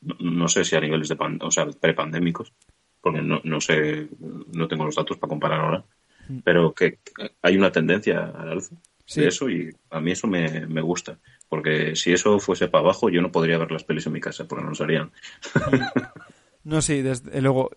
[0.00, 2.52] no, sé si a niveles de o sea, prepandémicos,
[3.00, 4.08] porque no, no sé,
[4.52, 5.84] no tengo los datos para comparar ahora,
[6.28, 6.38] mm.
[6.38, 7.00] pero que
[7.42, 8.76] hay una tendencia al alza
[9.14, 11.18] de eso y a mí eso me, me gusta.
[11.48, 14.46] Porque si eso fuese para abajo, yo no podría ver las pelis en mi casa,
[14.46, 15.10] porque no nos harían.
[16.64, 17.70] No, sí, desde luego.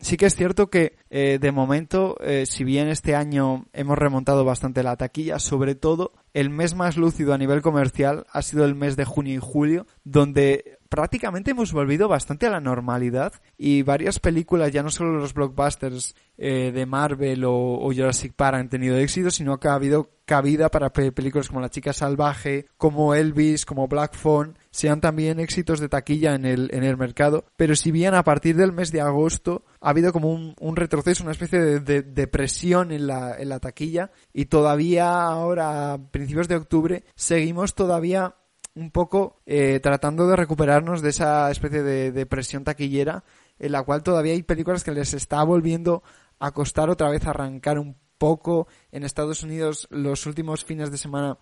[0.00, 4.44] sí que es cierto que eh, de momento, eh, si bien este año hemos remontado
[4.44, 8.74] bastante la taquilla, sobre todo el mes más lúcido a nivel comercial ha sido el
[8.74, 14.18] mes de junio y julio, donde prácticamente hemos volvido bastante a la normalidad y varias
[14.18, 19.30] películas, ya no solo los blockbusters eh, de Marvel o, Jurassic Park han tenido éxito,
[19.30, 23.88] sino que ha habido cabida para pe- películas como La chica salvaje, como Elvis, como
[23.88, 27.44] Black Phone, sean también éxitos de taquilla en el, en el mercado.
[27.56, 31.22] Pero si bien a partir del mes de agosto ha habido como un, un retroceso,
[31.22, 35.98] una especie de, de- de presión en la, en la taquilla y todavía ahora, a
[35.98, 38.34] principios de octubre, seguimos todavía
[38.74, 43.24] un poco eh, tratando de recuperarnos de esa especie de, de presión taquillera
[43.58, 46.02] en la cual todavía hay películas que les está volviendo
[46.38, 48.68] a costar otra vez arrancar un poco.
[48.90, 51.38] En Estados Unidos los últimos fines de semana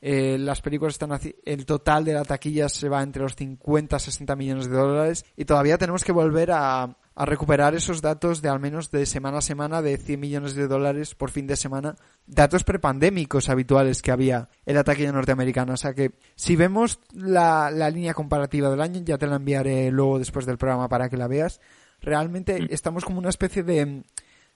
[0.00, 3.98] eh, las películas están el total de la taquilla se va entre los 50 a
[3.98, 8.48] 60 millones de dólares y todavía tenemos que volver a, a recuperar esos datos de
[8.48, 11.96] al menos de semana a semana de 100 millones de dólares por fin de semana,
[12.28, 15.74] datos prepandémicos habituales que había en la taquilla norteamericana.
[15.74, 19.90] O sea que si vemos la, la línea comparativa del año, ya te la enviaré
[19.90, 21.60] luego después del programa para que la veas,
[22.00, 24.04] realmente estamos como una especie de,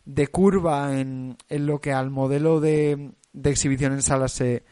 [0.05, 4.63] de curva en, en lo que al modelo de, de exhibición en salas se,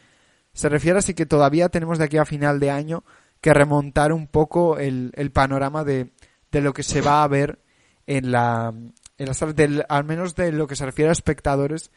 [0.53, 3.03] se refiere, así que todavía tenemos de aquí a final de año
[3.41, 6.11] que remontar un poco el, el panorama de,
[6.51, 7.59] de lo que se va a ver
[8.05, 8.73] en la
[9.17, 11.91] en las salas del, al menos de lo que se refiere a espectadores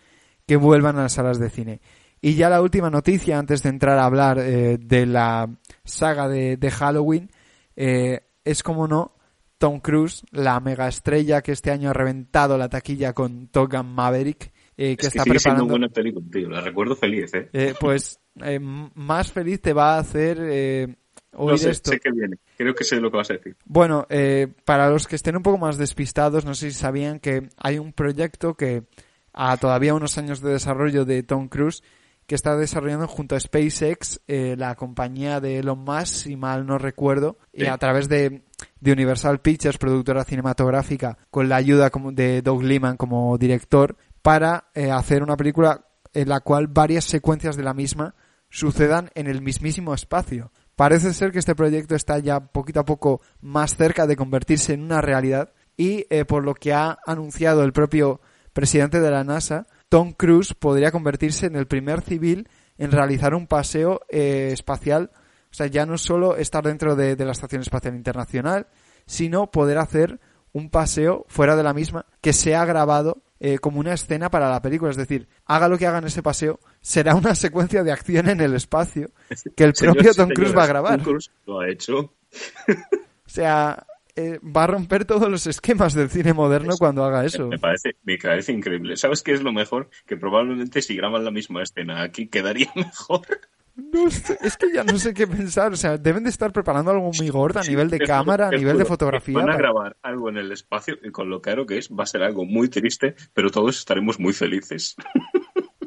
[0.47, 1.81] que vuelvan a las salas de cine.
[2.21, 5.49] Y ya la última noticia antes de entrar a hablar eh, de la
[5.85, 7.31] saga de, de Halloween
[7.77, 9.15] eh, es como no
[9.59, 13.87] Tom Cruise, la mega estrella que este año ha reventado la taquilla con Top Gun
[13.95, 15.67] Maverick, eh, que es que está sigue siendo preparando.
[15.67, 16.49] buena película, tío.
[16.51, 17.49] La recuerdo feliz, ¿eh?
[17.53, 20.97] Eh, pues eh, más feliz te va a hacer eh,
[21.35, 21.91] oír No sé, esto.
[21.91, 22.37] sé que viene.
[22.57, 23.57] Creo que sé lo que vas a decir.
[23.65, 27.49] Bueno, eh, para los que estén un poco más despistados, no sé si sabían que
[27.57, 28.85] hay un proyecto que
[29.33, 31.83] a todavía unos años de desarrollo de Tom Cruise
[32.27, 36.79] que está desarrollando junto a SpaceX, eh, la compañía de Elon Musk, si mal no
[36.79, 38.43] recuerdo, y a través de,
[38.81, 44.71] de Universal Pictures, productora cinematográfica, con la ayuda como de Doug Liman como director, para
[44.75, 48.15] eh, hacer una película en la cual varias secuencias de la misma
[48.55, 50.53] sucedan en el mismísimo espacio.
[50.77, 54.83] Parece ser que este proyecto está ya poquito a poco más cerca de convertirse en
[54.83, 58.21] una realidad y eh, por lo que ha anunciado el propio
[58.53, 63.49] presidente de la NASA, Tom Cruise podría convertirse en el primer civil en realizar un
[63.49, 65.11] paseo eh, espacial,
[65.51, 68.69] o sea, ya no solo estar dentro de, de la Estación Espacial Internacional,
[69.05, 70.21] sino poder hacer
[70.53, 74.63] un paseo fuera de la misma que sea grabado eh, como una escena para la
[74.63, 74.91] película.
[74.91, 78.41] Es decir, haga lo que haga en ese paseo, será una secuencia de acción en
[78.41, 79.11] el espacio
[79.57, 80.97] que el propio Tom Cruise va a grabar.
[80.97, 81.99] Tom Cruise lo ha hecho.
[81.99, 87.49] O sea, eh, va a romper todos los esquemas del cine moderno cuando haga eso.
[87.49, 88.97] Me parece, me parece increíble.
[88.97, 89.91] ¿Sabes qué es lo mejor?
[90.07, 93.27] Que probablemente si graban la misma escena aquí quedaría mejor.
[93.77, 95.73] No sé, es que ya no sé qué pensar.
[95.73, 98.59] O sea, deben de estar preparando algo muy gordo a nivel de cámara, a juro,
[98.59, 99.35] nivel de fotografía.
[99.39, 102.07] Van a grabar algo en el espacio y con lo caro que es va a
[102.07, 104.95] ser algo muy triste, pero todos estaremos muy felices.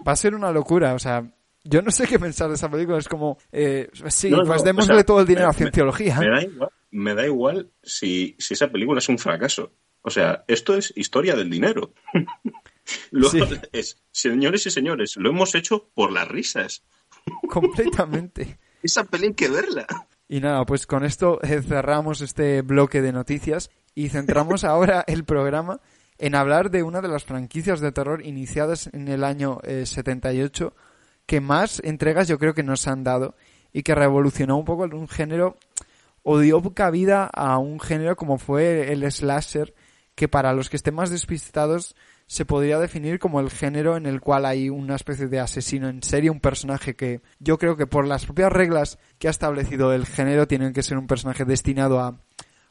[0.08, 0.93] Va a ser una locura.
[0.95, 1.32] O sea,
[1.63, 2.97] yo no sé qué pensar de esa película.
[2.97, 5.54] Es como, eh, sí, No, no, pues o démosle sea, todo el dinero me- a
[5.54, 6.19] cienciología.
[6.19, 9.71] Me da igual, me da igual si, si esa película es un fracaso.
[10.02, 11.93] O sea, esto es historia del dinero.
[13.12, 13.39] Lo- Sí.
[13.73, 16.84] es, señores y señores, lo hemos hecho por las risas.
[17.50, 18.60] Completamente.
[18.82, 19.86] Esa peli hay que verla.
[20.30, 25.24] Y nada, pues con esto eh, cerramos este bloque de noticias y centramos ahora el
[25.24, 25.80] programa
[26.18, 30.74] en hablar de una de las franquicias de terror iniciadas en el año eh, 78
[31.26, 33.36] que más entregas yo creo que nos han dado
[33.72, 35.58] y que revolucionó un poco un género
[36.24, 39.74] o dio cabida a un género como fue el slasher
[40.16, 41.96] que para los que estén más despistados
[42.28, 46.04] se podría definir como el género en el cual hay una especie de asesino en
[46.04, 50.06] serie, un personaje que yo creo que por las propias reglas que ha establecido el
[50.06, 52.20] género tienen que ser un personaje destinado a,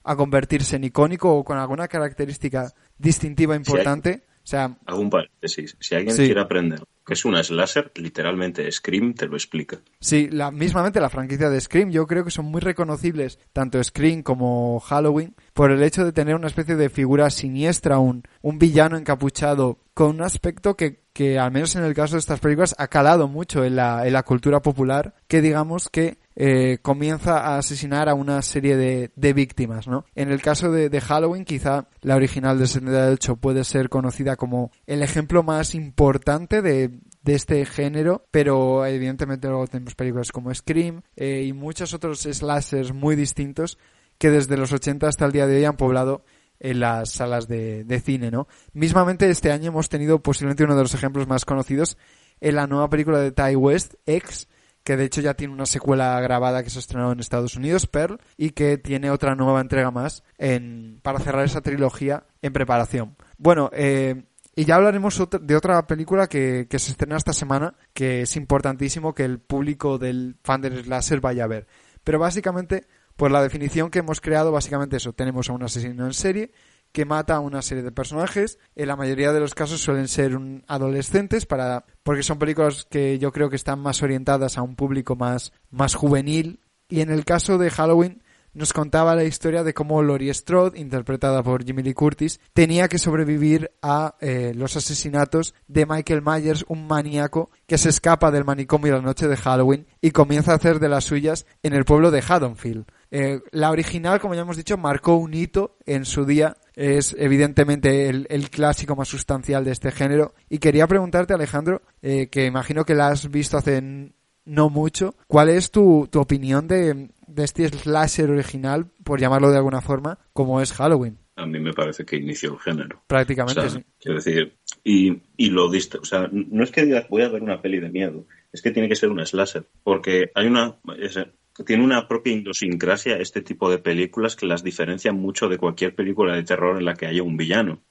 [0.05, 4.25] a convertirse en icónico o con alguna característica distintiva importante.
[4.45, 4.77] O sea,
[5.11, 5.77] paréntesis.
[5.81, 6.27] Si alguien Sí.
[6.27, 9.79] quiere aprender que es una slasher, literalmente Scream te lo explica.
[10.01, 14.23] Sí, la, mismamente la franquicia de Scream, yo creo que son muy reconocibles, tanto Scream
[14.23, 18.97] como Halloween, por el hecho de tener una especie de figura siniestra, un, un villano
[18.97, 22.89] encapuchado, con un aspecto que, que, al menos en el caso de estas películas, ha
[22.89, 28.11] calado mucho en la, en la cultura popular, que digamos que eh, comienza a asesinar
[28.11, 30.05] a una serie de, de víctimas, ¿no?
[30.15, 34.71] En el caso de, de Halloween, quizá la original del 78 puede ser conocida como
[34.87, 41.01] el ejemplo más importante de, de este género, pero evidentemente luego tenemos películas como Scream
[41.17, 43.79] eh, y muchos otros slashers muy distintos
[44.19, 46.23] que desde los 80 hasta el día de hoy han poblado
[46.61, 48.47] en las salas de, de cine, ¿no?
[48.75, 51.97] Mismamente este año hemos tenido posiblemente uno de los ejemplos más conocidos
[52.41, 54.49] en la nueva película de Ty West, X,
[54.87, 58.21] que de hecho ya tiene una secuela grabada que se estrenó en Estados Unidos, Pearl,
[58.37, 63.17] y que tiene otra nueva entrega más en, para cerrar esa trilogía en preparación.
[63.37, 64.23] Bueno, eh,
[64.55, 69.13] Y ya hablaremos de otra película que, que se estrena esta semana, que es importantísimo
[69.13, 70.85] que el público del fan del
[71.21, 71.67] vaya a ver.
[72.05, 76.15] Pero básicamente, por la definición que hemos creado, básicamente eso, tenemos a un asesino en
[76.15, 76.53] serie
[76.97, 78.59] que mata a una serie de personajes.
[78.75, 83.19] En la mayoría de los casos suelen ser un- adolescentes para porque son películas que
[83.19, 86.61] yo creo que están más orientadas a un público más más juvenil.
[86.89, 88.23] Y en el caso de Halloween
[88.55, 92.99] nos contaba la historia de cómo Laurie Strode, interpretada por Jimmy Lee Curtis, tenía que
[92.99, 98.95] sobrevivir a eh, los asesinatos de Michael Myers, un maníaco que se escapa del manicomio
[98.95, 102.23] la noche de Halloween y comienza a hacer de las suyas en el pueblo de
[102.27, 102.87] Haddonfield.
[103.11, 106.57] Eh, la original, como ya hemos dicho, marcó un hito en su día.
[106.77, 110.35] Es evidentemente el, el clásico más sustancial de este género.
[110.49, 114.13] Y quería preguntarte, Alejandro, eh, que imagino que la has visto hace
[114.45, 119.57] no mucho, ¿cuál es tu, tu opinión de, de este slasher original, por llamarlo de
[119.57, 121.19] alguna forma, como es Halloween?
[121.35, 123.03] A mí me parece que inició el género.
[123.07, 123.85] Prácticamente, O sea, sí.
[124.01, 127.43] Quiero decir, y, y lo dist o sea, no es que digas voy a ver
[127.43, 131.19] una peli de miedo, es que tiene que ser un slasher, porque hay una, es-
[131.65, 136.35] tiene una propia idiosincrasia este tipo de películas que las diferencian mucho de cualquier película
[136.35, 137.83] de terror en la que haya un villano,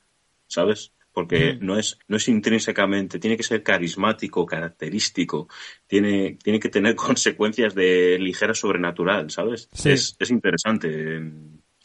[0.48, 0.92] ¿sabes?
[1.12, 5.48] Porque no es, no es intrínsecamente, tiene que ser carismático, característico,
[5.88, 9.70] tiene, tiene que tener consecuencias de ligera sobrenatural, ¿sabes?
[9.72, 9.92] Sí.
[9.92, 11.22] Es, es interesante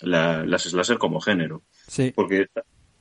[0.01, 1.63] la- las slasher como género.
[1.87, 2.13] Sí.
[2.15, 2.47] Porque,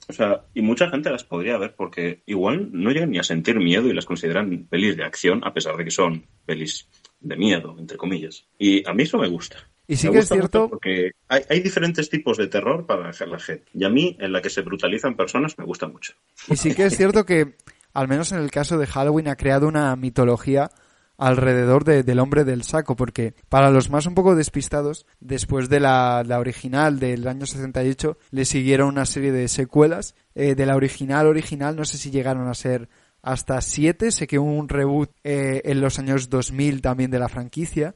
[0.07, 3.55] o sea, y mucha gente las podría ver porque igual no llegan ni a sentir
[3.57, 6.88] miedo y las consideran pelis de acción, a pesar de que son pelis
[7.22, 8.45] de miedo, entre comillas.
[8.57, 9.57] Y a mí eso me gusta.
[9.88, 13.39] Y sí Me que es cierto, Porque hay, hay diferentes tipos de terror para la
[13.39, 13.65] gente.
[13.74, 16.13] Y a mí, en la que se brutalizan personas, me gusta mucho.
[16.49, 17.55] y sí que es cierto que,
[17.93, 20.70] al menos en el caso de Halloween, ha creado una mitología
[21.17, 25.80] alrededor de- del hombre del saco, porque para los más un poco despistados, después de
[25.82, 30.15] la, la original del año 68, le siguieron una serie de secuelas.
[30.36, 32.88] Eh, de la original original, no sé si llegaron a ser
[33.22, 37.30] hasta siete, sé que hubo un reboot eh, en los años 2000 también de la
[37.30, 37.95] franquicia,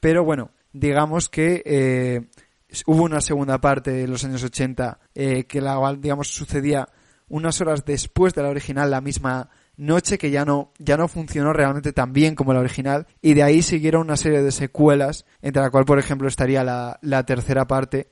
[0.00, 2.28] pero bueno, digamos que eh,
[2.86, 6.88] hubo una segunda parte en los años 80 eh, que la digamos, sucedía
[7.28, 11.52] unas horas después de la original, la misma noche que ya no, ya no funcionó
[11.52, 15.62] realmente tan bien como la original y de ahí siguieron una serie de secuelas, entre
[15.62, 18.10] la cual, por ejemplo, estaría la, la tercera parte,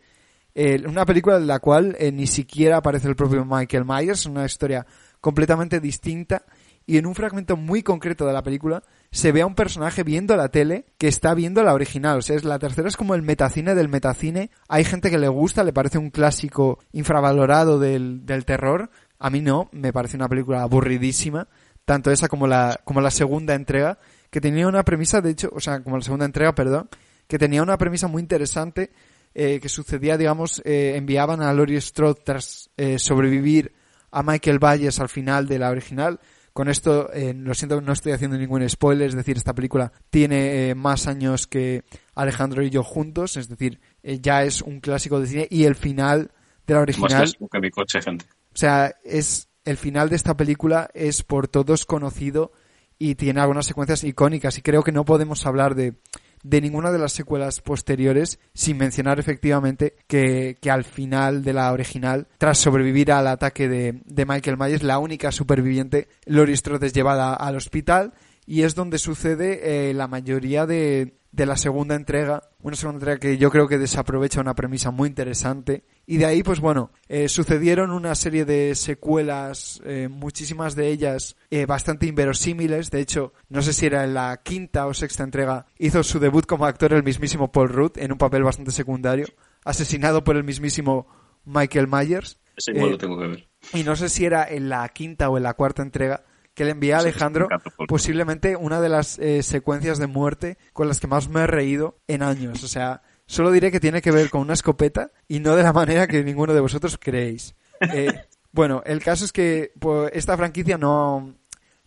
[0.61, 4.45] eh, una película en la cual eh, ni siquiera aparece el propio Michael Myers, una
[4.45, 4.85] historia
[5.21, 6.43] completamente distinta
[6.89, 10.35] y en un fragmento muy concreto de la película se ve a un personaje viendo
[10.37, 12.17] la tele que está viendo la original.
[12.17, 14.51] O sea, es, la tercera es como el metacine del metacine.
[14.69, 18.89] Hay gente que le gusta, le parece un clásico infravalorado del, del terror.
[19.19, 21.49] A mí no, me parece una película aburridísima.
[21.85, 23.99] Tanto esa como la, como la segunda entrega,
[24.31, 26.89] que tenía una premisa, de hecho, o sea, como la segunda entrega, perdón,
[27.27, 28.93] que tenía una premisa muy interesante,
[29.35, 33.73] eh, que sucedía, digamos, eh, enviaban a Laurie Strode tras eh, sobrevivir
[34.11, 36.21] a Michael Bayes al final de la original.
[36.53, 40.71] Con esto, eh, lo siento, no estoy haciendo ningún spoiler, es decir, esta película tiene
[40.71, 41.85] eh, más años que
[42.15, 45.77] Alejandro y yo juntos, es decir, eh, ya es un clásico de cine y el
[45.77, 46.33] final
[46.67, 48.25] de la Más original, clásico que mi coche, gente.
[48.53, 52.53] o sea, es el final de esta película es por todos conocido
[52.99, 55.95] y tiene algunas secuencias icónicas y creo que no podemos hablar de
[56.43, 61.73] de ninguna de las secuelas posteriores sin mencionar efectivamente que, que al final de la
[61.73, 66.93] original, tras sobrevivir al ataque de, de Michael Myers, la única superviviente, Laurie Strode es
[66.93, 68.13] llevada al hospital
[68.49, 73.21] y es donde sucede eh, la mayoría de, de la segunda entrega, una segunda entrega
[73.21, 77.29] que yo creo que desaprovecha una premisa muy interesante y de ahí pues bueno, eh,
[77.29, 83.61] sucedieron una serie de secuelas, eh, muchísimas de ellas eh, bastante inverosímiles, de hecho no
[83.61, 87.05] sé si era en la quinta o sexta entrega, hizo su debut como actor el
[87.05, 89.27] mismísimo Paul Rudd en un papel bastante secundario,
[89.63, 91.07] asesinado por el mismísimo
[91.45, 92.41] Michael Myers.
[92.57, 93.49] Ese igual lo tengo que ver.
[93.75, 96.25] y no sé si era en la quinta o en la cuarta entrega
[96.59, 97.47] que le envié a Alejandro
[97.87, 102.01] posiblemente una de las eh, secuencias de muerte con las que más me he reído
[102.09, 102.65] en años.
[102.65, 105.73] O sea, solo diré que tiene que ver con una escopeta y no de la
[105.73, 107.55] manera que ninguno de vosotros creéis.
[107.95, 108.13] Eh,
[108.51, 111.37] bueno, el caso es que pues, esta franquicia no,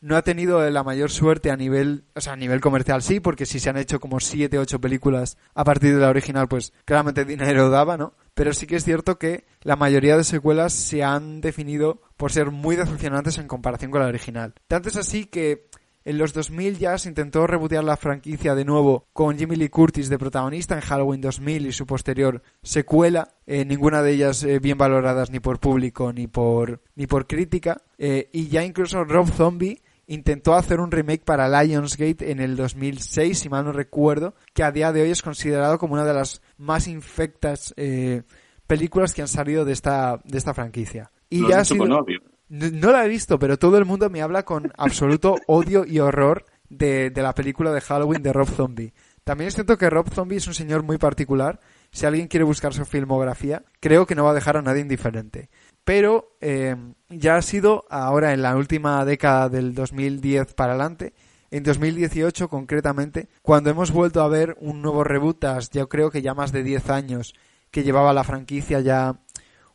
[0.01, 3.45] no ha tenido la mayor suerte a nivel, o sea, a nivel comercial sí, porque
[3.45, 7.23] si se han hecho como siete, ocho películas a partir de la original, pues claramente
[7.23, 8.13] dinero daba, ¿no?
[8.33, 12.49] Pero sí que es cierto que la mayoría de secuelas se han definido por ser
[12.49, 14.55] muy decepcionantes en comparación con la original.
[14.67, 15.69] Tanto es así que
[16.03, 20.09] en los 2000 ya se intentó rebotear la franquicia de nuevo con Jimmy Lee Curtis
[20.09, 24.79] de protagonista en Halloween 2000 y su posterior secuela, eh, ninguna de ellas eh, bien
[24.79, 29.81] valoradas ni por público ni por ni por crítica, eh, y ya incluso Rob Zombie
[30.11, 34.71] intentó hacer un remake para Lionsgate en el 2006, si mal no recuerdo, que a
[34.71, 38.23] día de hoy es considerado como una de las más infectas eh,
[38.67, 41.11] películas que han salido de esta de esta franquicia.
[41.29, 42.19] Y Lo ya ha has dicho sido con odio.
[42.49, 45.99] No, no la he visto, pero todo el mundo me habla con absoluto odio y
[45.99, 48.93] horror de, de la película de Halloween de Rob Zombie.
[49.23, 51.61] También es cierto que Rob Zombie es un señor muy particular.
[51.91, 55.49] Si alguien quiere buscar su filmografía, creo que no va a dejar a nadie indiferente.
[55.83, 56.75] Pero eh,
[57.09, 61.13] ya ha sido ahora en la última década del 2010 para adelante,
[61.49, 66.21] en 2018 concretamente, cuando hemos vuelto a ver un nuevo reboot, tras yo creo que
[66.21, 67.33] ya más de 10 años
[67.71, 69.19] que llevaba la franquicia ya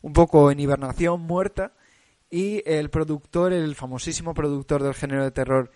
[0.01, 1.73] un poco en hibernación, muerta,
[2.29, 5.71] y el productor, el famosísimo productor del género de terror,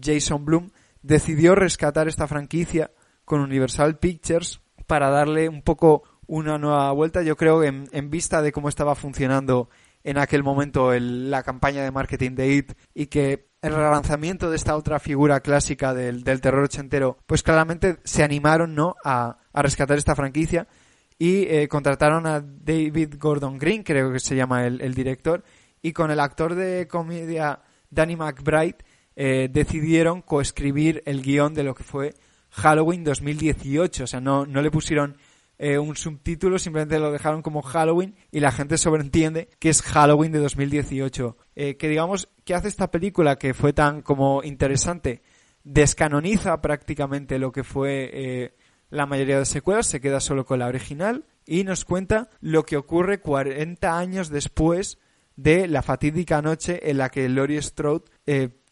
[0.00, 0.70] Jason Blum,
[1.02, 2.90] decidió rescatar esta franquicia
[3.24, 7.22] con Universal Pictures para darle un poco una nueva vuelta.
[7.22, 9.68] Yo creo en, en vista de cómo estaba funcionando
[10.04, 14.56] en aquel momento el- la campaña de marketing de IT y que el relanzamiento de
[14.56, 18.94] esta otra figura clásica del, del terror ochentero, pues claramente se animaron ¿no?
[19.04, 20.68] a, a rescatar esta franquicia
[21.18, 25.42] y eh, contrataron a David Gordon Green, creo que se llama el, el director,
[25.82, 27.60] y con el actor de comedia
[27.90, 28.76] Danny McBride
[29.16, 32.14] eh, decidieron coescribir el guion de lo que fue
[32.50, 34.04] Halloween 2018.
[34.04, 35.16] O sea, no, no le pusieron
[35.58, 40.32] eh, un subtítulo, simplemente lo dejaron como Halloween y la gente sobreentiende que es Halloween
[40.32, 41.36] de 2018.
[41.54, 45.22] Eh, que digamos, que hace esta película que fue tan como interesante?
[45.64, 48.54] Descanoniza prácticamente lo que fue eh,
[48.90, 52.76] la mayoría de secuelas, se queda solo con la original y nos cuenta lo que
[52.76, 54.98] ocurre 40 años después
[55.36, 58.04] de la fatídica noche en la que Laurie Strode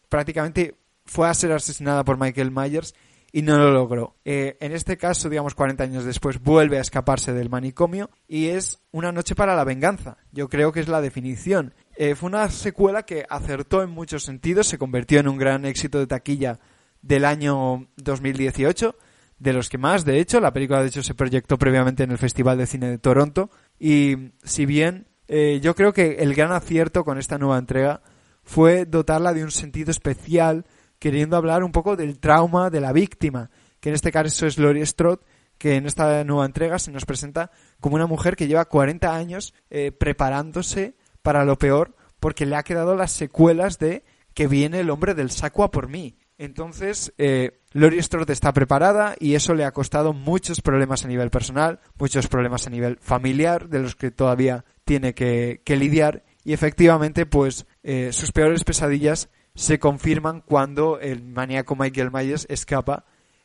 [0.08, 2.94] prácticamente fue a ser asesinada por Michael Myers
[3.34, 4.14] y no lo logró.
[4.24, 8.78] Eh, en este caso, digamos, 40 años después, vuelve a escaparse del manicomio y es
[8.92, 10.18] una noche para la venganza.
[10.30, 11.74] Yo creo que es la definición.
[11.96, 15.98] Eh, fue una secuela que acertó en muchos sentidos, se convirtió en un gran éxito
[15.98, 16.60] de taquilla
[17.02, 18.94] del año 2018,
[19.40, 22.18] de los que más, de hecho, la película de hecho se proyectó previamente en el
[22.18, 27.02] Festival de Cine de Toronto y si bien eh, yo creo que el gran acierto
[27.02, 28.00] con esta nueva entrega
[28.44, 30.66] fue dotarla de un sentido especial,
[31.04, 34.86] queriendo hablar un poco del trauma de la víctima, que en este caso es Laurie
[34.86, 35.20] Strode,
[35.58, 39.52] que en esta nueva entrega se nos presenta como una mujer que lleva 40 años
[39.68, 44.02] eh, preparándose para lo peor, porque le ha quedado las secuelas de
[44.32, 46.16] que viene el hombre del saco a por mí.
[46.38, 51.28] Entonces, eh, Laurie Strode está preparada y eso le ha costado muchos problemas a nivel
[51.28, 56.24] personal, muchos problemas a nivel familiar, de los que todavía tiene que, que lidiar.
[56.44, 63.04] Y efectivamente, pues, eh, sus peores pesadillas se confirman cuando el maníaco Michael Myers escapa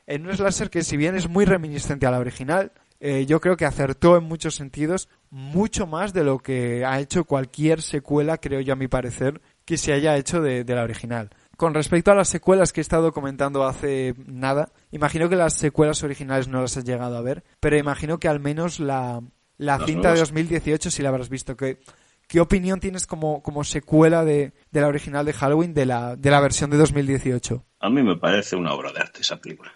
[0.09, 3.55] en un slasher que si bien es muy reminiscente a la original, eh, yo creo
[3.55, 8.59] que acertó en muchos sentidos mucho más de lo que ha hecho cualquier secuela, creo
[8.59, 11.29] yo a mi parecer, que se haya hecho de, de la original.
[11.57, 16.01] Con respecto a las secuelas que he estado comentando hace nada, imagino que las secuelas
[16.01, 19.21] originales no las has llegado a ver, pero imagino que al menos la,
[19.57, 20.29] la cinta de nuevas.
[20.29, 21.55] 2018 sí la habrás visto.
[21.55, 21.79] ¿Qué,
[22.29, 26.29] qué opinión tienes como, como secuela de, de la original de Halloween de la, de
[26.29, 27.65] la versión de 2018?
[27.79, 29.73] A mí me parece una obra de arte esa película.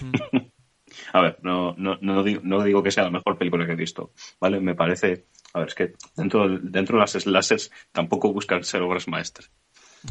[1.12, 3.76] a ver, no, no, no, digo, no digo que sea la mejor película que he
[3.76, 4.60] visto, ¿vale?
[4.60, 5.26] Me parece...
[5.52, 9.50] A ver, es que dentro, dentro de las slashers tampoco buscan ser obras maestras.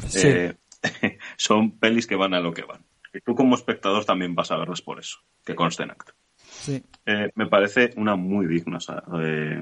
[0.07, 0.27] Sí.
[0.27, 0.57] Eh,
[1.37, 2.85] son pelis que van a lo que van.
[3.13, 6.13] Y tú como espectador también vas a verlas por eso, que conste en acto.
[6.35, 6.83] Sí.
[7.05, 8.79] Eh, me parece una muy digna
[9.21, 9.61] eh,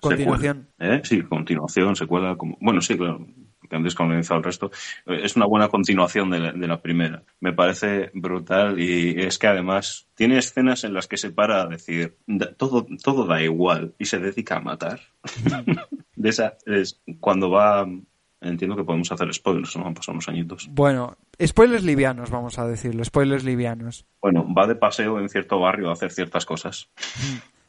[0.00, 0.68] Continuación.
[0.78, 0.96] secuela.
[0.96, 1.00] ¿Eh?
[1.04, 2.36] Sí, continuación, secuela.
[2.36, 2.56] Como...
[2.60, 3.26] Bueno, sí, claro,
[3.68, 4.70] que han descolonizado el resto.
[5.06, 7.22] Eh, Es una buena continuación de la, de la primera.
[7.40, 11.66] Me parece brutal y es que además tiene escenas en las que se para a
[11.66, 15.00] decir "Da- todo, todo da igual y se dedica a matar.
[16.16, 17.86] de esa, es cuando va.
[18.40, 19.84] Entiendo que podemos hacer spoilers, ¿no?
[19.84, 20.68] Han pasado unos añitos.
[20.70, 24.06] Bueno, spoilers livianos, vamos a decirlo, spoilers livianos.
[24.22, 26.88] Bueno, va de paseo en cierto barrio a hacer ciertas cosas.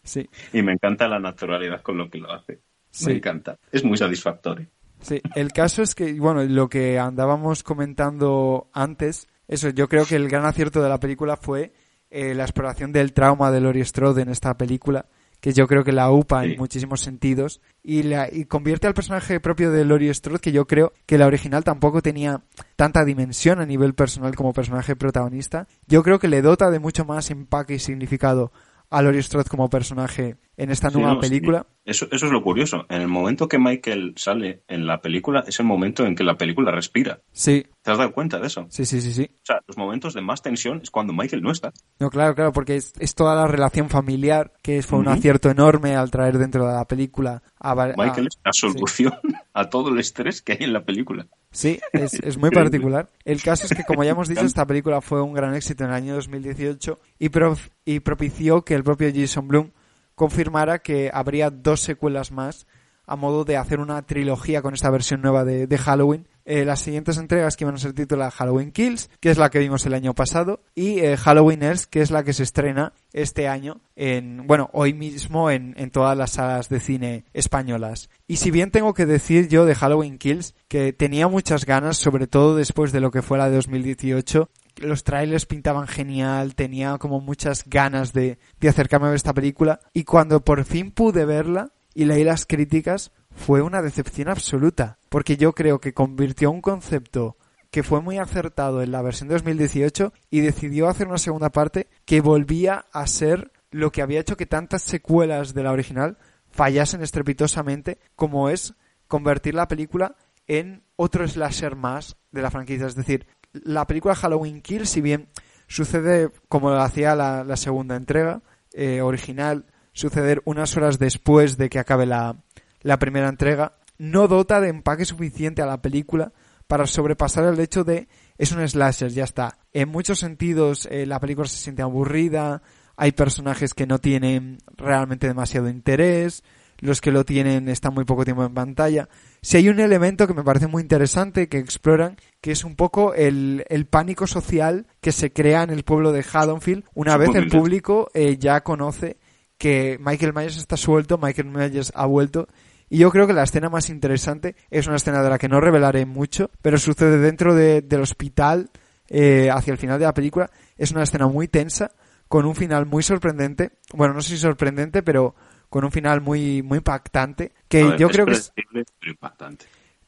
[0.09, 2.59] Sí, Y me encanta la naturalidad con lo que lo hace.
[2.91, 3.05] Sí.
[3.07, 3.57] Me encanta.
[3.71, 4.67] Es muy satisfactorio.
[5.01, 5.21] sí.
[5.35, 10.27] El caso es que, bueno, lo que andábamos comentando antes, eso, yo creo que el
[10.29, 11.71] gran acierto de la película fue
[12.09, 15.05] eh, la exploración del trauma de Laurie Strode en esta película,
[15.39, 16.51] que yo creo que la upa Sí.
[16.51, 20.65] en muchísimos sentidos y, la, y convierte al personaje propio de Laurie Strode, que yo
[20.65, 22.41] creo que la original tampoco tenía
[22.75, 25.67] tanta dimensión a nivel personal como personaje protagonista.
[25.87, 28.51] Yo creo que le dota de mucho más empaque y significado
[28.89, 31.29] a Laurie Strode como personaje en esta Sí, nueva no, sí.
[31.29, 31.65] película.
[31.85, 32.85] Eso, eso es lo curioso.
[32.89, 36.37] En el momento que Michael sale en la película, es el momento en que la
[36.37, 37.21] película respira.
[37.31, 38.67] Sí, ¿Te has dado cuenta de eso?
[38.69, 39.29] sí, sí, sí, sí.
[39.41, 41.71] O sea, los momentos de más tensión es cuando Michael no está.
[41.99, 45.15] No, claro, claro, porque es, es toda la relación familiar que fue un Ujú.
[45.15, 48.59] acierto enorme al traer dentro de la película a, Michael es la sí.
[48.59, 49.13] solución
[49.53, 51.25] a todo el estrés que hay en la película.
[51.51, 53.09] Sí, es, es muy particular.
[53.25, 55.89] El caso es que, como ya hemos dicho, esta película fue un gran éxito en
[55.91, 59.71] el año 2018 y, prof- y propició que el propio Jason Blum
[60.19, 62.67] confirmara que habría dos secuelas más
[63.07, 66.27] a modo de hacer una trilogía con esta versión nueva de, Halloween.
[66.43, 69.59] Eh, las siguientes entregas que iban a ser tituladas Halloween Kills, que es la que
[69.59, 73.47] vimos el año pasado, y eh, Halloween Ends, que es la que se estrena este
[73.47, 78.09] año en, bueno, hoy mismo en, en todas las salas de cine españolas.
[78.27, 82.27] Y si bien tengo que decir yo de Halloween Kills que tenía muchas ganas, sobre
[82.27, 87.19] todo después de lo que fue la de 2018, los trailers pintaban genial, tenía como
[87.19, 91.73] muchas ganas de, de acercarme a ver esta película, y cuando por fin pude verla
[91.93, 97.37] y leí las críticas, fue una decepción absoluta, porque yo creo que convirtió un concepto
[97.71, 101.87] que fue muy acertado en la versión de 2018 y decidió hacer una segunda parte
[102.05, 106.17] que volvía a ser lo que había hecho que tantas secuelas de la original
[106.49, 108.73] fallasen estrepitosamente, como es
[109.07, 110.15] convertir la película
[110.47, 112.87] en otro slasher más de la franquicia.
[112.87, 115.29] Es decir, la película Halloween Kill, si bien
[115.67, 118.41] sucede como lo hacía la, la segunda entrega
[118.73, 122.37] eh, original, suceder unas horas después de que acabe la,
[122.81, 126.31] la primera entrega, no dota de empaque suficiente a la película
[126.67, 129.57] para sobrepasar el hecho de es un slasher, ya está.
[129.73, 132.61] En muchos sentidos eh, la película se siente aburrida,
[132.95, 136.43] hay personajes que no tienen realmente demasiado interés,
[136.77, 139.09] los que lo tienen están muy poco tiempo en pantalla.
[139.41, 143.13] Si hay un elemento que me parece muy interesante que exploran, que es un poco
[143.13, 147.47] el, el pánico social que se crea en el pueblo de Haddonfield una vez el
[147.47, 149.17] público eh, ya conoce
[149.57, 152.47] que Michael Myers está suelto, Michael Myers ha vuelto
[152.89, 155.61] y yo creo que la escena más interesante es una escena de la que no
[155.61, 158.71] revelaré mucho, pero sucede dentro de, del hospital
[159.07, 160.49] eh, hacia el final de la película.
[160.75, 161.91] Es una escena muy tensa,
[162.27, 163.71] con un final muy sorprendente.
[163.93, 165.35] Bueno, no sé si sorprendente, pero
[165.69, 167.53] con un final muy, muy impactante.
[167.67, 169.65] Que ver, yo es creo que es, pero impactante.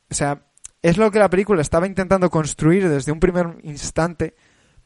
[0.10, 0.46] o sea,
[0.82, 4.36] es lo que la película estaba intentando construir desde un primer instante,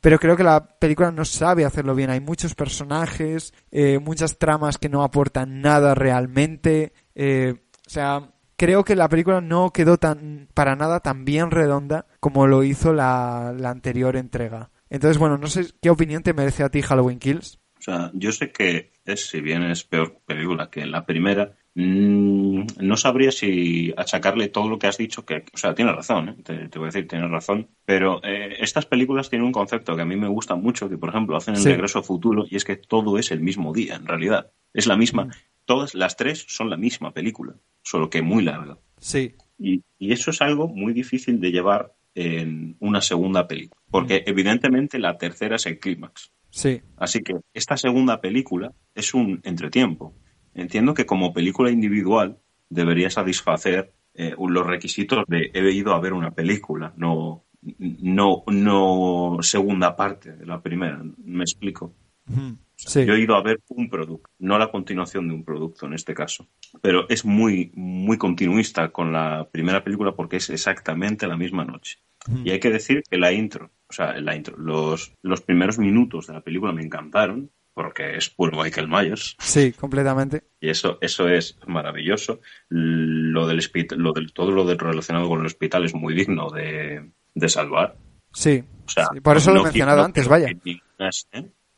[0.02, 2.10] pero creo que la película no sabe hacerlo bien.
[2.10, 6.94] Hay muchos personajes, eh, muchas tramas que no aportan nada realmente.
[7.16, 7.56] eh,
[7.88, 12.48] o sea, creo que la película no quedó tan para nada tan bien redonda como
[12.48, 14.72] lo hizo la, la anterior entrega.
[14.90, 17.60] Entonces, bueno, no sé qué opinión te merece a ti Halloween Kills.
[17.88, 22.62] O sea, yo sé que es, si bien es peor película que la primera, mm,
[22.82, 26.36] no sabría si achacarle todo lo que has dicho, que, o sea, tienes razón, ¿eh?
[26.44, 30.02] te, te voy a decir, tienes razón, pero eh, estas películas tienen un concepto que
[30.02, 31.70] a mí me gusta mucho, que por ejemplo hacen el Sí.
[31.70, 34.52] regreso al futuro, y es que todo es el mismo día, en realidad.
[34.74, 35.30] Es la misma,
[35.66, 38.80] todas las tres son la misma película, solo que muy larga.
[39.00, 44.24] Sí, Y, y eso es algo muy difícil de llevar en una segunda película, porque
[44.26, 46.32] evidentemente la tercera es el clímax.
[46.56, 50.14] Sí, Así que esta segunda película es un entretiempo.
[50.54, 52.40] Entiendo que como película individual
[52.70, 59.38] debería satisfacer eh, los requisitos de he ido a ver una película, no, no, no
[59.42, 61.02] segunda parte de la primera.
[61.18, 61.94] ¿Me explico?
[62.30, 62.58] Ujú.
[62.76, 65.94] sí, Yo he ido a ver un producto, no la continuación de un producto en
[65.94, 66.48] este caso.
[66.82, 72.00] Pero es muy, muy continuista con la primera película porque es exactamente la misma noche.
[72.44, 76.28] Y hay que decir que la intro, o sea, la intro, los, los primeros minutos
[76.28, 80.44] de la película me encantaron porque es puro Michael Myers sí, completamente.
[80.62, 82.40] y eso, eso es maravilloso.
[82.70, 83.60] Lo del
[83.98, 87.98] lo del, todo lo del relacionado con el hospital es muy digno de, de salvar.
[88.32, 90.48] Sí, O sea, Sí, por eso lo he no- mencionado no antes, vaya.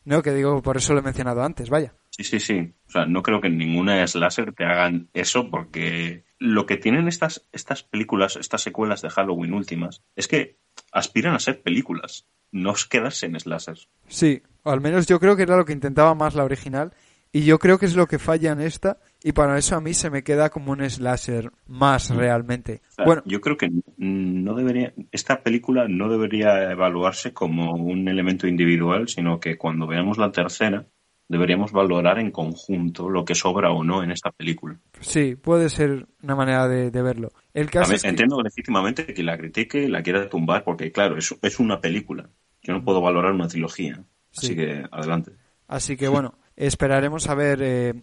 [0.06, 1.94] No, que digo, por eso lo he mencionado antes, vaya.
[2.12, 2.74] Sí, sí, sí.
[2.88, 7.08] O sea, no creo que en ninguna slasher te hagan eso porque lo que tienen
[7.08, 10.58] estas, estas películas, estas secuelas de Halloween últimas, es que
[10.92, 13.90] aspiran a ser películas, no quedarse en slashers.
[14.08, 16.94] Sí, o al menos yo creo que era lo que intentaba más la original.
[17.34, 19.00] Y yo creo que es lo que falla en esta.
[19.22, 22.82] Y para eso a mí se me queda como un slasher más realmente.
[22.90, 28.08] O sea, Bueno, yo creo que no debería, esta película no debería evaluarse como un
[28.08, 30.88] elemento individual, sino que cuando veamos la tercera,
[31.30, 34.78] deberíamos valorar en conjunto lo que sobra o no en esta película.
[35.02, 37.30] sí, puede ser una manera de, de verlo.
[37.54, 41.18] El caso es que- Entiendo legítimamente que la critique y la quiera tumbar, porque claro,
[41.18, 42.30] es, es una película.
[42.64, 44.04] Yo no puedo valorar una trilogía.
[44.36, 44.56] Así Sí.
[44.56, 45.32] que adelante.
[45.68, 47.94] Así que bueno, esperaremos a ver eh,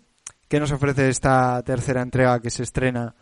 [0.49, 3.15] qué nos ofrece esta tercera entrega que se estrena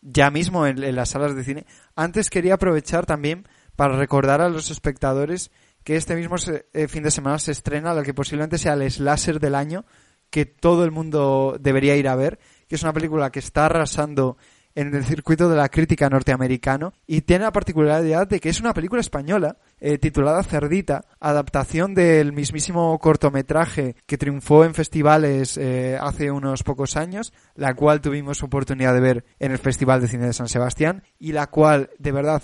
[0.00, 1.66] ya mismo en, en las salas de cine.
[1.96, 5.50] Antes quería aprovechar también para recordar a los espectadores
[5.88, 6.36] que este mismo
[6.74, 9.86] eh, fin de semana se estrena lo que posiblemente sea el slasher del año
[10.28, 14.36] que todo el mundo debería ir a ver, que es una película que está arrasando
[14.74, 18.74] en el circuito de la crítica norteamericano y tiene la particularidad de que es una
[18.74, 26.30] película española eh, titulada Cerdita, adaptación del mismísimo cortometraje que triunfó en festivales eh, hace
[26.30, 30.34] unos pocos años, la cual tuvimos oportunidad de ver en el Festival de Cine de
[30.34, 32.42] San Sebastián y la cual de verdad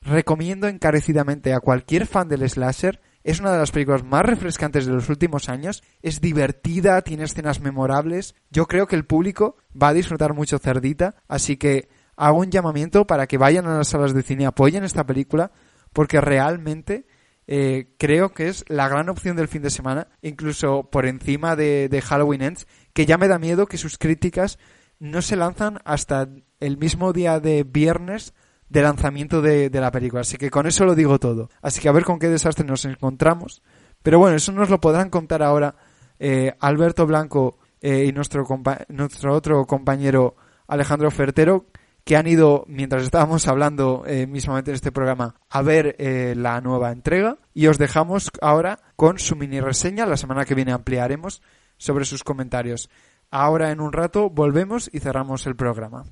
[0.00, 4.92] recomiendo encarecidamente a cualquier fan del slasher es una de las películas más refrescantes de
[4.92, 8.34] los últimos años, es divertida, tiene escenas memorables.
[8.50, 13.06] Yo creo que el público va a disfrutar mucho Cerdita, así que hago un llamamiento
[13.06, 15.52] para que vayan a las salas de cine, apoyen esta película,
[15.94, 17.06] porque realmente
[17.46, 21.88] eh, creo que es la gran opción del fin de semana, incluso por encima de,
[21.88, 24.58] de Halloween Ends, que ya me da miedo que sus críticas
[24.98, 26.28] no se lanzan hasta
[26.60, 28.34] el mismo día de viernes
[28.68, 30.22] de lanzamiento de, la película.
[30.22, 31.50] Así que con eso lo digo todo.
[31.62, 33.62] Así que a ver con qué desastre nos encontramos.
[34.02, 35.76] Pero bueno, eso nos lo podrán contar ahora
[36.18, 38.44] eh, Alberto Blanco eh, y nuestro,
[38.88, 40.36] nuestro otro compañero
[40.66, 41.66] Alejandro Fertero,
[42.04, 45.96] que han ido, mientras estábamos hablando eh, mismamente en este programa, a ver
[46.36, 47.38] la nueva entrega.
[47.54, 50.06] Y os dejamos ahora con su mini reseña.
[50.06, 51.42] La semana que viene ampliaremos
[51.76, 52.90] sobre sus comentarios.
[53.30, 56.04] Ahora en un rato volvemos y cerramos el programa.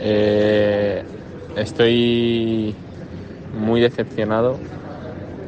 [0.00, 1.02] Eh,
[1.56, 2.74] estoy
[3.58, 4.56] muy decepcionado.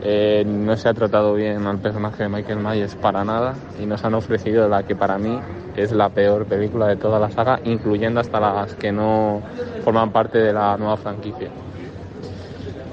[0.02, 4.02] Eh, no se ha tratado bien al personaje de Michael Myers para nada y nos
[4.04, 5.38] han ofrecido la que para mí
[5.76, 9.42] es la peor película de toda la saga, incluyendo hasta las que no
[9.84, 11.48] forman parte de la nueva franquicia.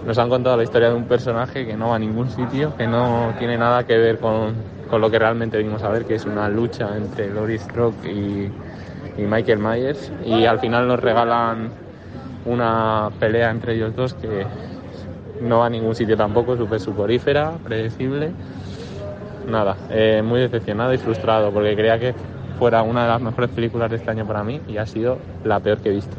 [0.06, 2.88] Nos han contado la historia de un personaje que no va a ningún sitio, que
[2.88, 4.54] no tiene nada que ver con,
[4.90, 8.52] con lo que realmente venimos a ver, que es una lucha entre Laurie Strode y,
[9.18, 11.72] y Michael Myers y al final nos regalan
[12.46, 14.46] una pelea entre ellos dos que
[15.42, 18.32] no va a ningún sitio tampoco, súper suporífera, predecible.
[19.48, 22.14] Nada, eh, muy decepcionado y frustrado porque creía que
[22.58, 25.60] fuera una de las mejores películas de este año para mí y ha sido la
[25.60, 26.16] peor que he visto.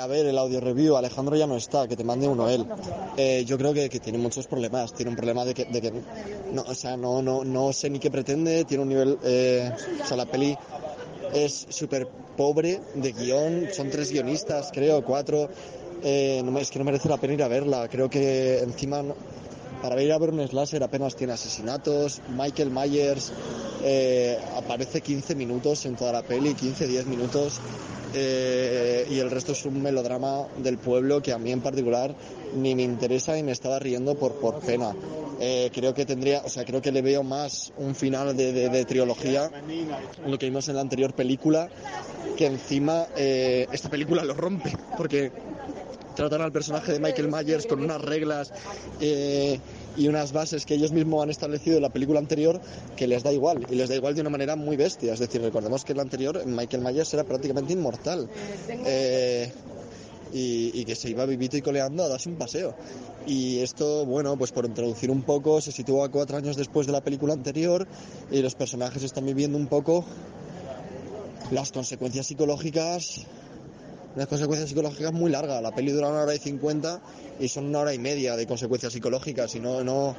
[0.00, 2.64] A ver, el audio review, Alejandro ya no está, que te mande uno él.
[3.16, 4.94] Eh, yo creo que, tiene muchos problemas.
[4.94, 5.92] Tiene un problema de que, de que
[6.50, 8.64] no, o sea, no, no, no sé ni qué pretende.
[8.64, 9.70] Tiene un nivel, eh,
[10.02, 10.56] o sea, la peli
[11.32, 12.06] es súper
[12.36, 15.48] pobre de guion, son tres guionistas, creo, cuatro.
[16.02, 17.88] Eh, es que no merece la pena ir a verla.
[17.88, 19.02] Creo que encima,
[19.80, 22.20] para ir a ver un slasher apenas tiene asesinatos.
[22.36, 23.32] Michael Myers
[23.82, 27.60] eh, aparece 15 minutos en toda la peli, 15-10 minutos.
[28.14, 32.14] Eh, y el resto es un melodrama del pueblo que a mí en particular
[32.54, 34.94] ni me interesa y me estaba riendo por, por pena.
[35.40, 38.84] Eh, creo que tendría, o sea, creo que le veo más un final de, de,
[38.84, 39.50] trilogía,
[40.26, 41.68] lo que vimos en la anterior película,
[42.36, 45.32] que encima eh, esta película lo rompe, porque
[46.14, 48.52] tratan al personaje de Michael Myers con unas reglas
[49.96, 52.60] y unas bases que ellos mismos han establecido en la película anterior
[52.96, 55.12] que les da igual y les da igual de una manera muy bestia.
[55.12, 58.28] Es decir, recordemos que en la anterior Michael Myers era prácticamente inmortal.
[58.68, 59.52] Eh,
[60.34, 62.74] y, que se iba vivito y coleando a darse un paseo.
[63.26, 67.02] Y esto, bueno, pues por introducir un poco, se sitúa cuatro años después de la
[67.02, 67.86] película anterior
[68.30, 70.04] y los personajes están viviendo un poco
[71.50, 73.26] las consecuencias psicológicas
[74.14, 75.62] unas consecuencias psicológicas muy largas.
[75.62, 77.00] La peli dura una hora y cincuenta
[77.40, 80.14] y son una hora y media de consecuencias psicológicas y no, no,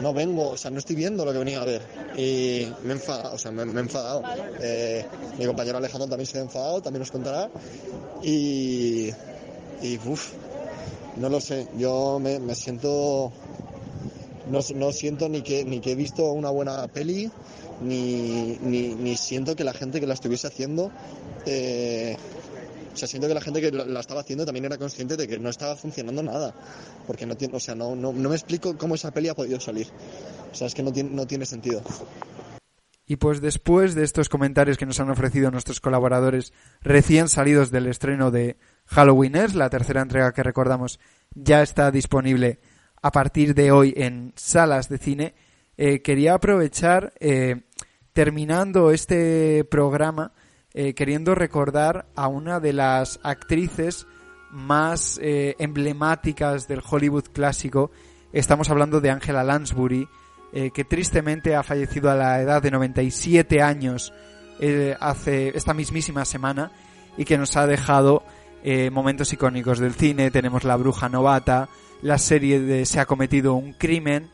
[0.00, 1.82] no vengo, o sea, no estoy viendo lo que venía a ver.
[2.16, 4.22] Y me he enfadado, o sea, me, he enfadado.
[4.60, 5.04] Eh,
[5.38, 7.50] mi compañero Alejandro también se ha enfadado, también nos contará.
[8.22, 9.10] Y,
[9.82, 10.32] y uff,
[11.16, 13.32] no lo sé, yo me, me siento,
[14.50, 17.30] no, no, siento ni que, ni que he visto una buena peli,
[17.80, 20.90] ni, ni, ni siento que la gente que la estuviese haciendo
[21.46, 22.16] eh,
[22.98, 25.48] sea, siento que la gente que la estaba haciendo también era consciente de que no
[25.48, 26.54] estaba funcionando nada.
[27.06, 29.86] Porque no tiene, o sea, no, no, me explico cómo esa peli ha podido salir.
[30.52, 31.82] O sea, es que no tiene, no tiene sentido.
[33.06, 37.86] Y pues después de estos comentarios que nos han ofrecido nuestros colaboradores recién salidos del
[37.86, 41.00] estreno de Halloween es la tercera entrega que recordamos
[41.34, 42.60] ya está disponible
[43.02, 45.34] a partir de hoy en salas de cine,
[45.76, 47.62] eh, quería aprovechar, eh,
[48.12, 50.32] terminando este programa,
[50.74, 54.06] eh, queriendo recordar a una de las actrices
[54.50, 57.90] más eh, emblemáticas del Hollywood clásico.
[58.34, 60.06] Estamos hablando de Angela Lansbury,
[60.52, 64.12] eh, que tristemente ha fallecido a la edad de 97 años
[64.98, 66.72] hace esta mismísima semana
[67.16, 68.24] y que nos ha dejado
[68.90, 70.32] momentos icónicos del cine.
[70.32, 71.68] Tenemos La Bruja Novata,
[72.02, 74.30] la serie de Se ha cometido un crimen.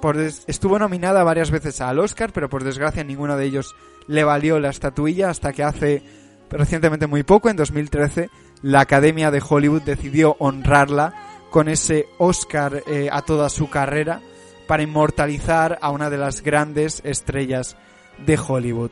[0.00, 3.74] Por estuvo nominada varias veces al Oscar, pero por desgracia ninguno de ellos
[4.06, 6.02] le valió la estatuilla hasta que hace
[6.50, 8.30] recientemente muy poco, en 2013,
[8.62, 11.14] la Academia de Hollywood decidió honrarla
[11.50, 14.20] con ese Oscar eh, a toda su carrera
[14.66, 17.76] para inmortalizar a una de las grandes estrellas
[18.24, 18.90] de Hollywood.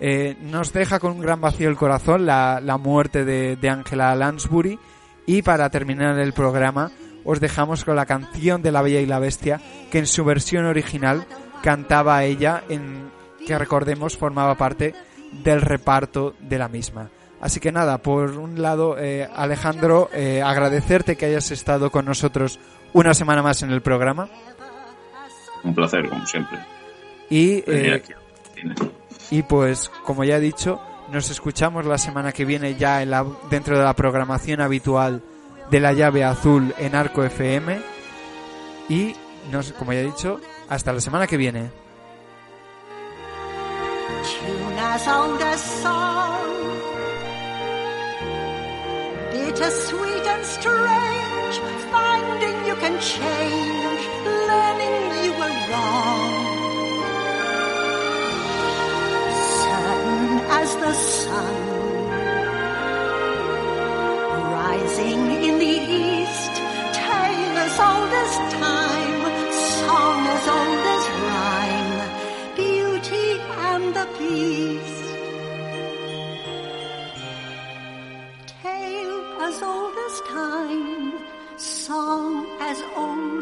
[0.00, 4.78] Eh, nos deja con un gran vacío el corazón la, la muerte de Angela Lansbury
[5.26, 6.92] y para terminar el programa
[7.30, 9.60] os dejamos con la canción de La Bella y la Bestia
[9.90, 11.26] que en su versión original
[11.62, 13.10] cantaba ella en
[13.46, 14.94] que recordemos formaba parte
[15.44, 17.10] del reparto de la misma.
[17.38, 22.58] Así que nada, por un lado, eh, Alejandro, eh, agradecerte que hayas estado con nosotros
[22.94, 24.30] una semana más en el programa.
[25.64, 26.58] Un placer, como siempre.
[27.28, 28.02] Y, Venir
[28.56, 28.72] eh,
[29.30, 30.80] y pues, como ya he dicho,
[31.12, 35.22] nos escuchamos la semana que viene ya en la, dentro de la programación habitual
[35.70, 37.80] de la llave azul en Arco FM.
[38.88, 39.14] Y,
[39.50, 41.70] nos, como ya he dicho, hasta la semana que viene.
[49.58, 51.54] Bittersweet and strange,
[51.90, 56.32] finding you can change, learning you were wrong.
[59.64, 61.67] Certain as the sun,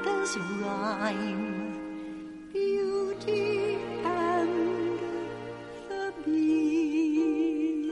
[0.07, 1.73] rhyme,
[2.53, 4.99] beauty and
[5.89, 7.91] the beast.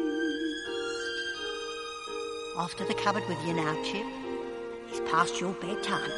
[2.56, 4.06] Off to the cupboard with you now, Chip.
[4.88, 6.10] It's past your bedtime.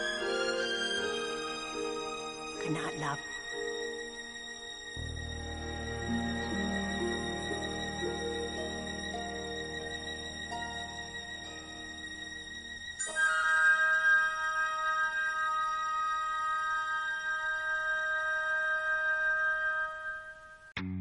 [2.62, 3.18] Good night, love.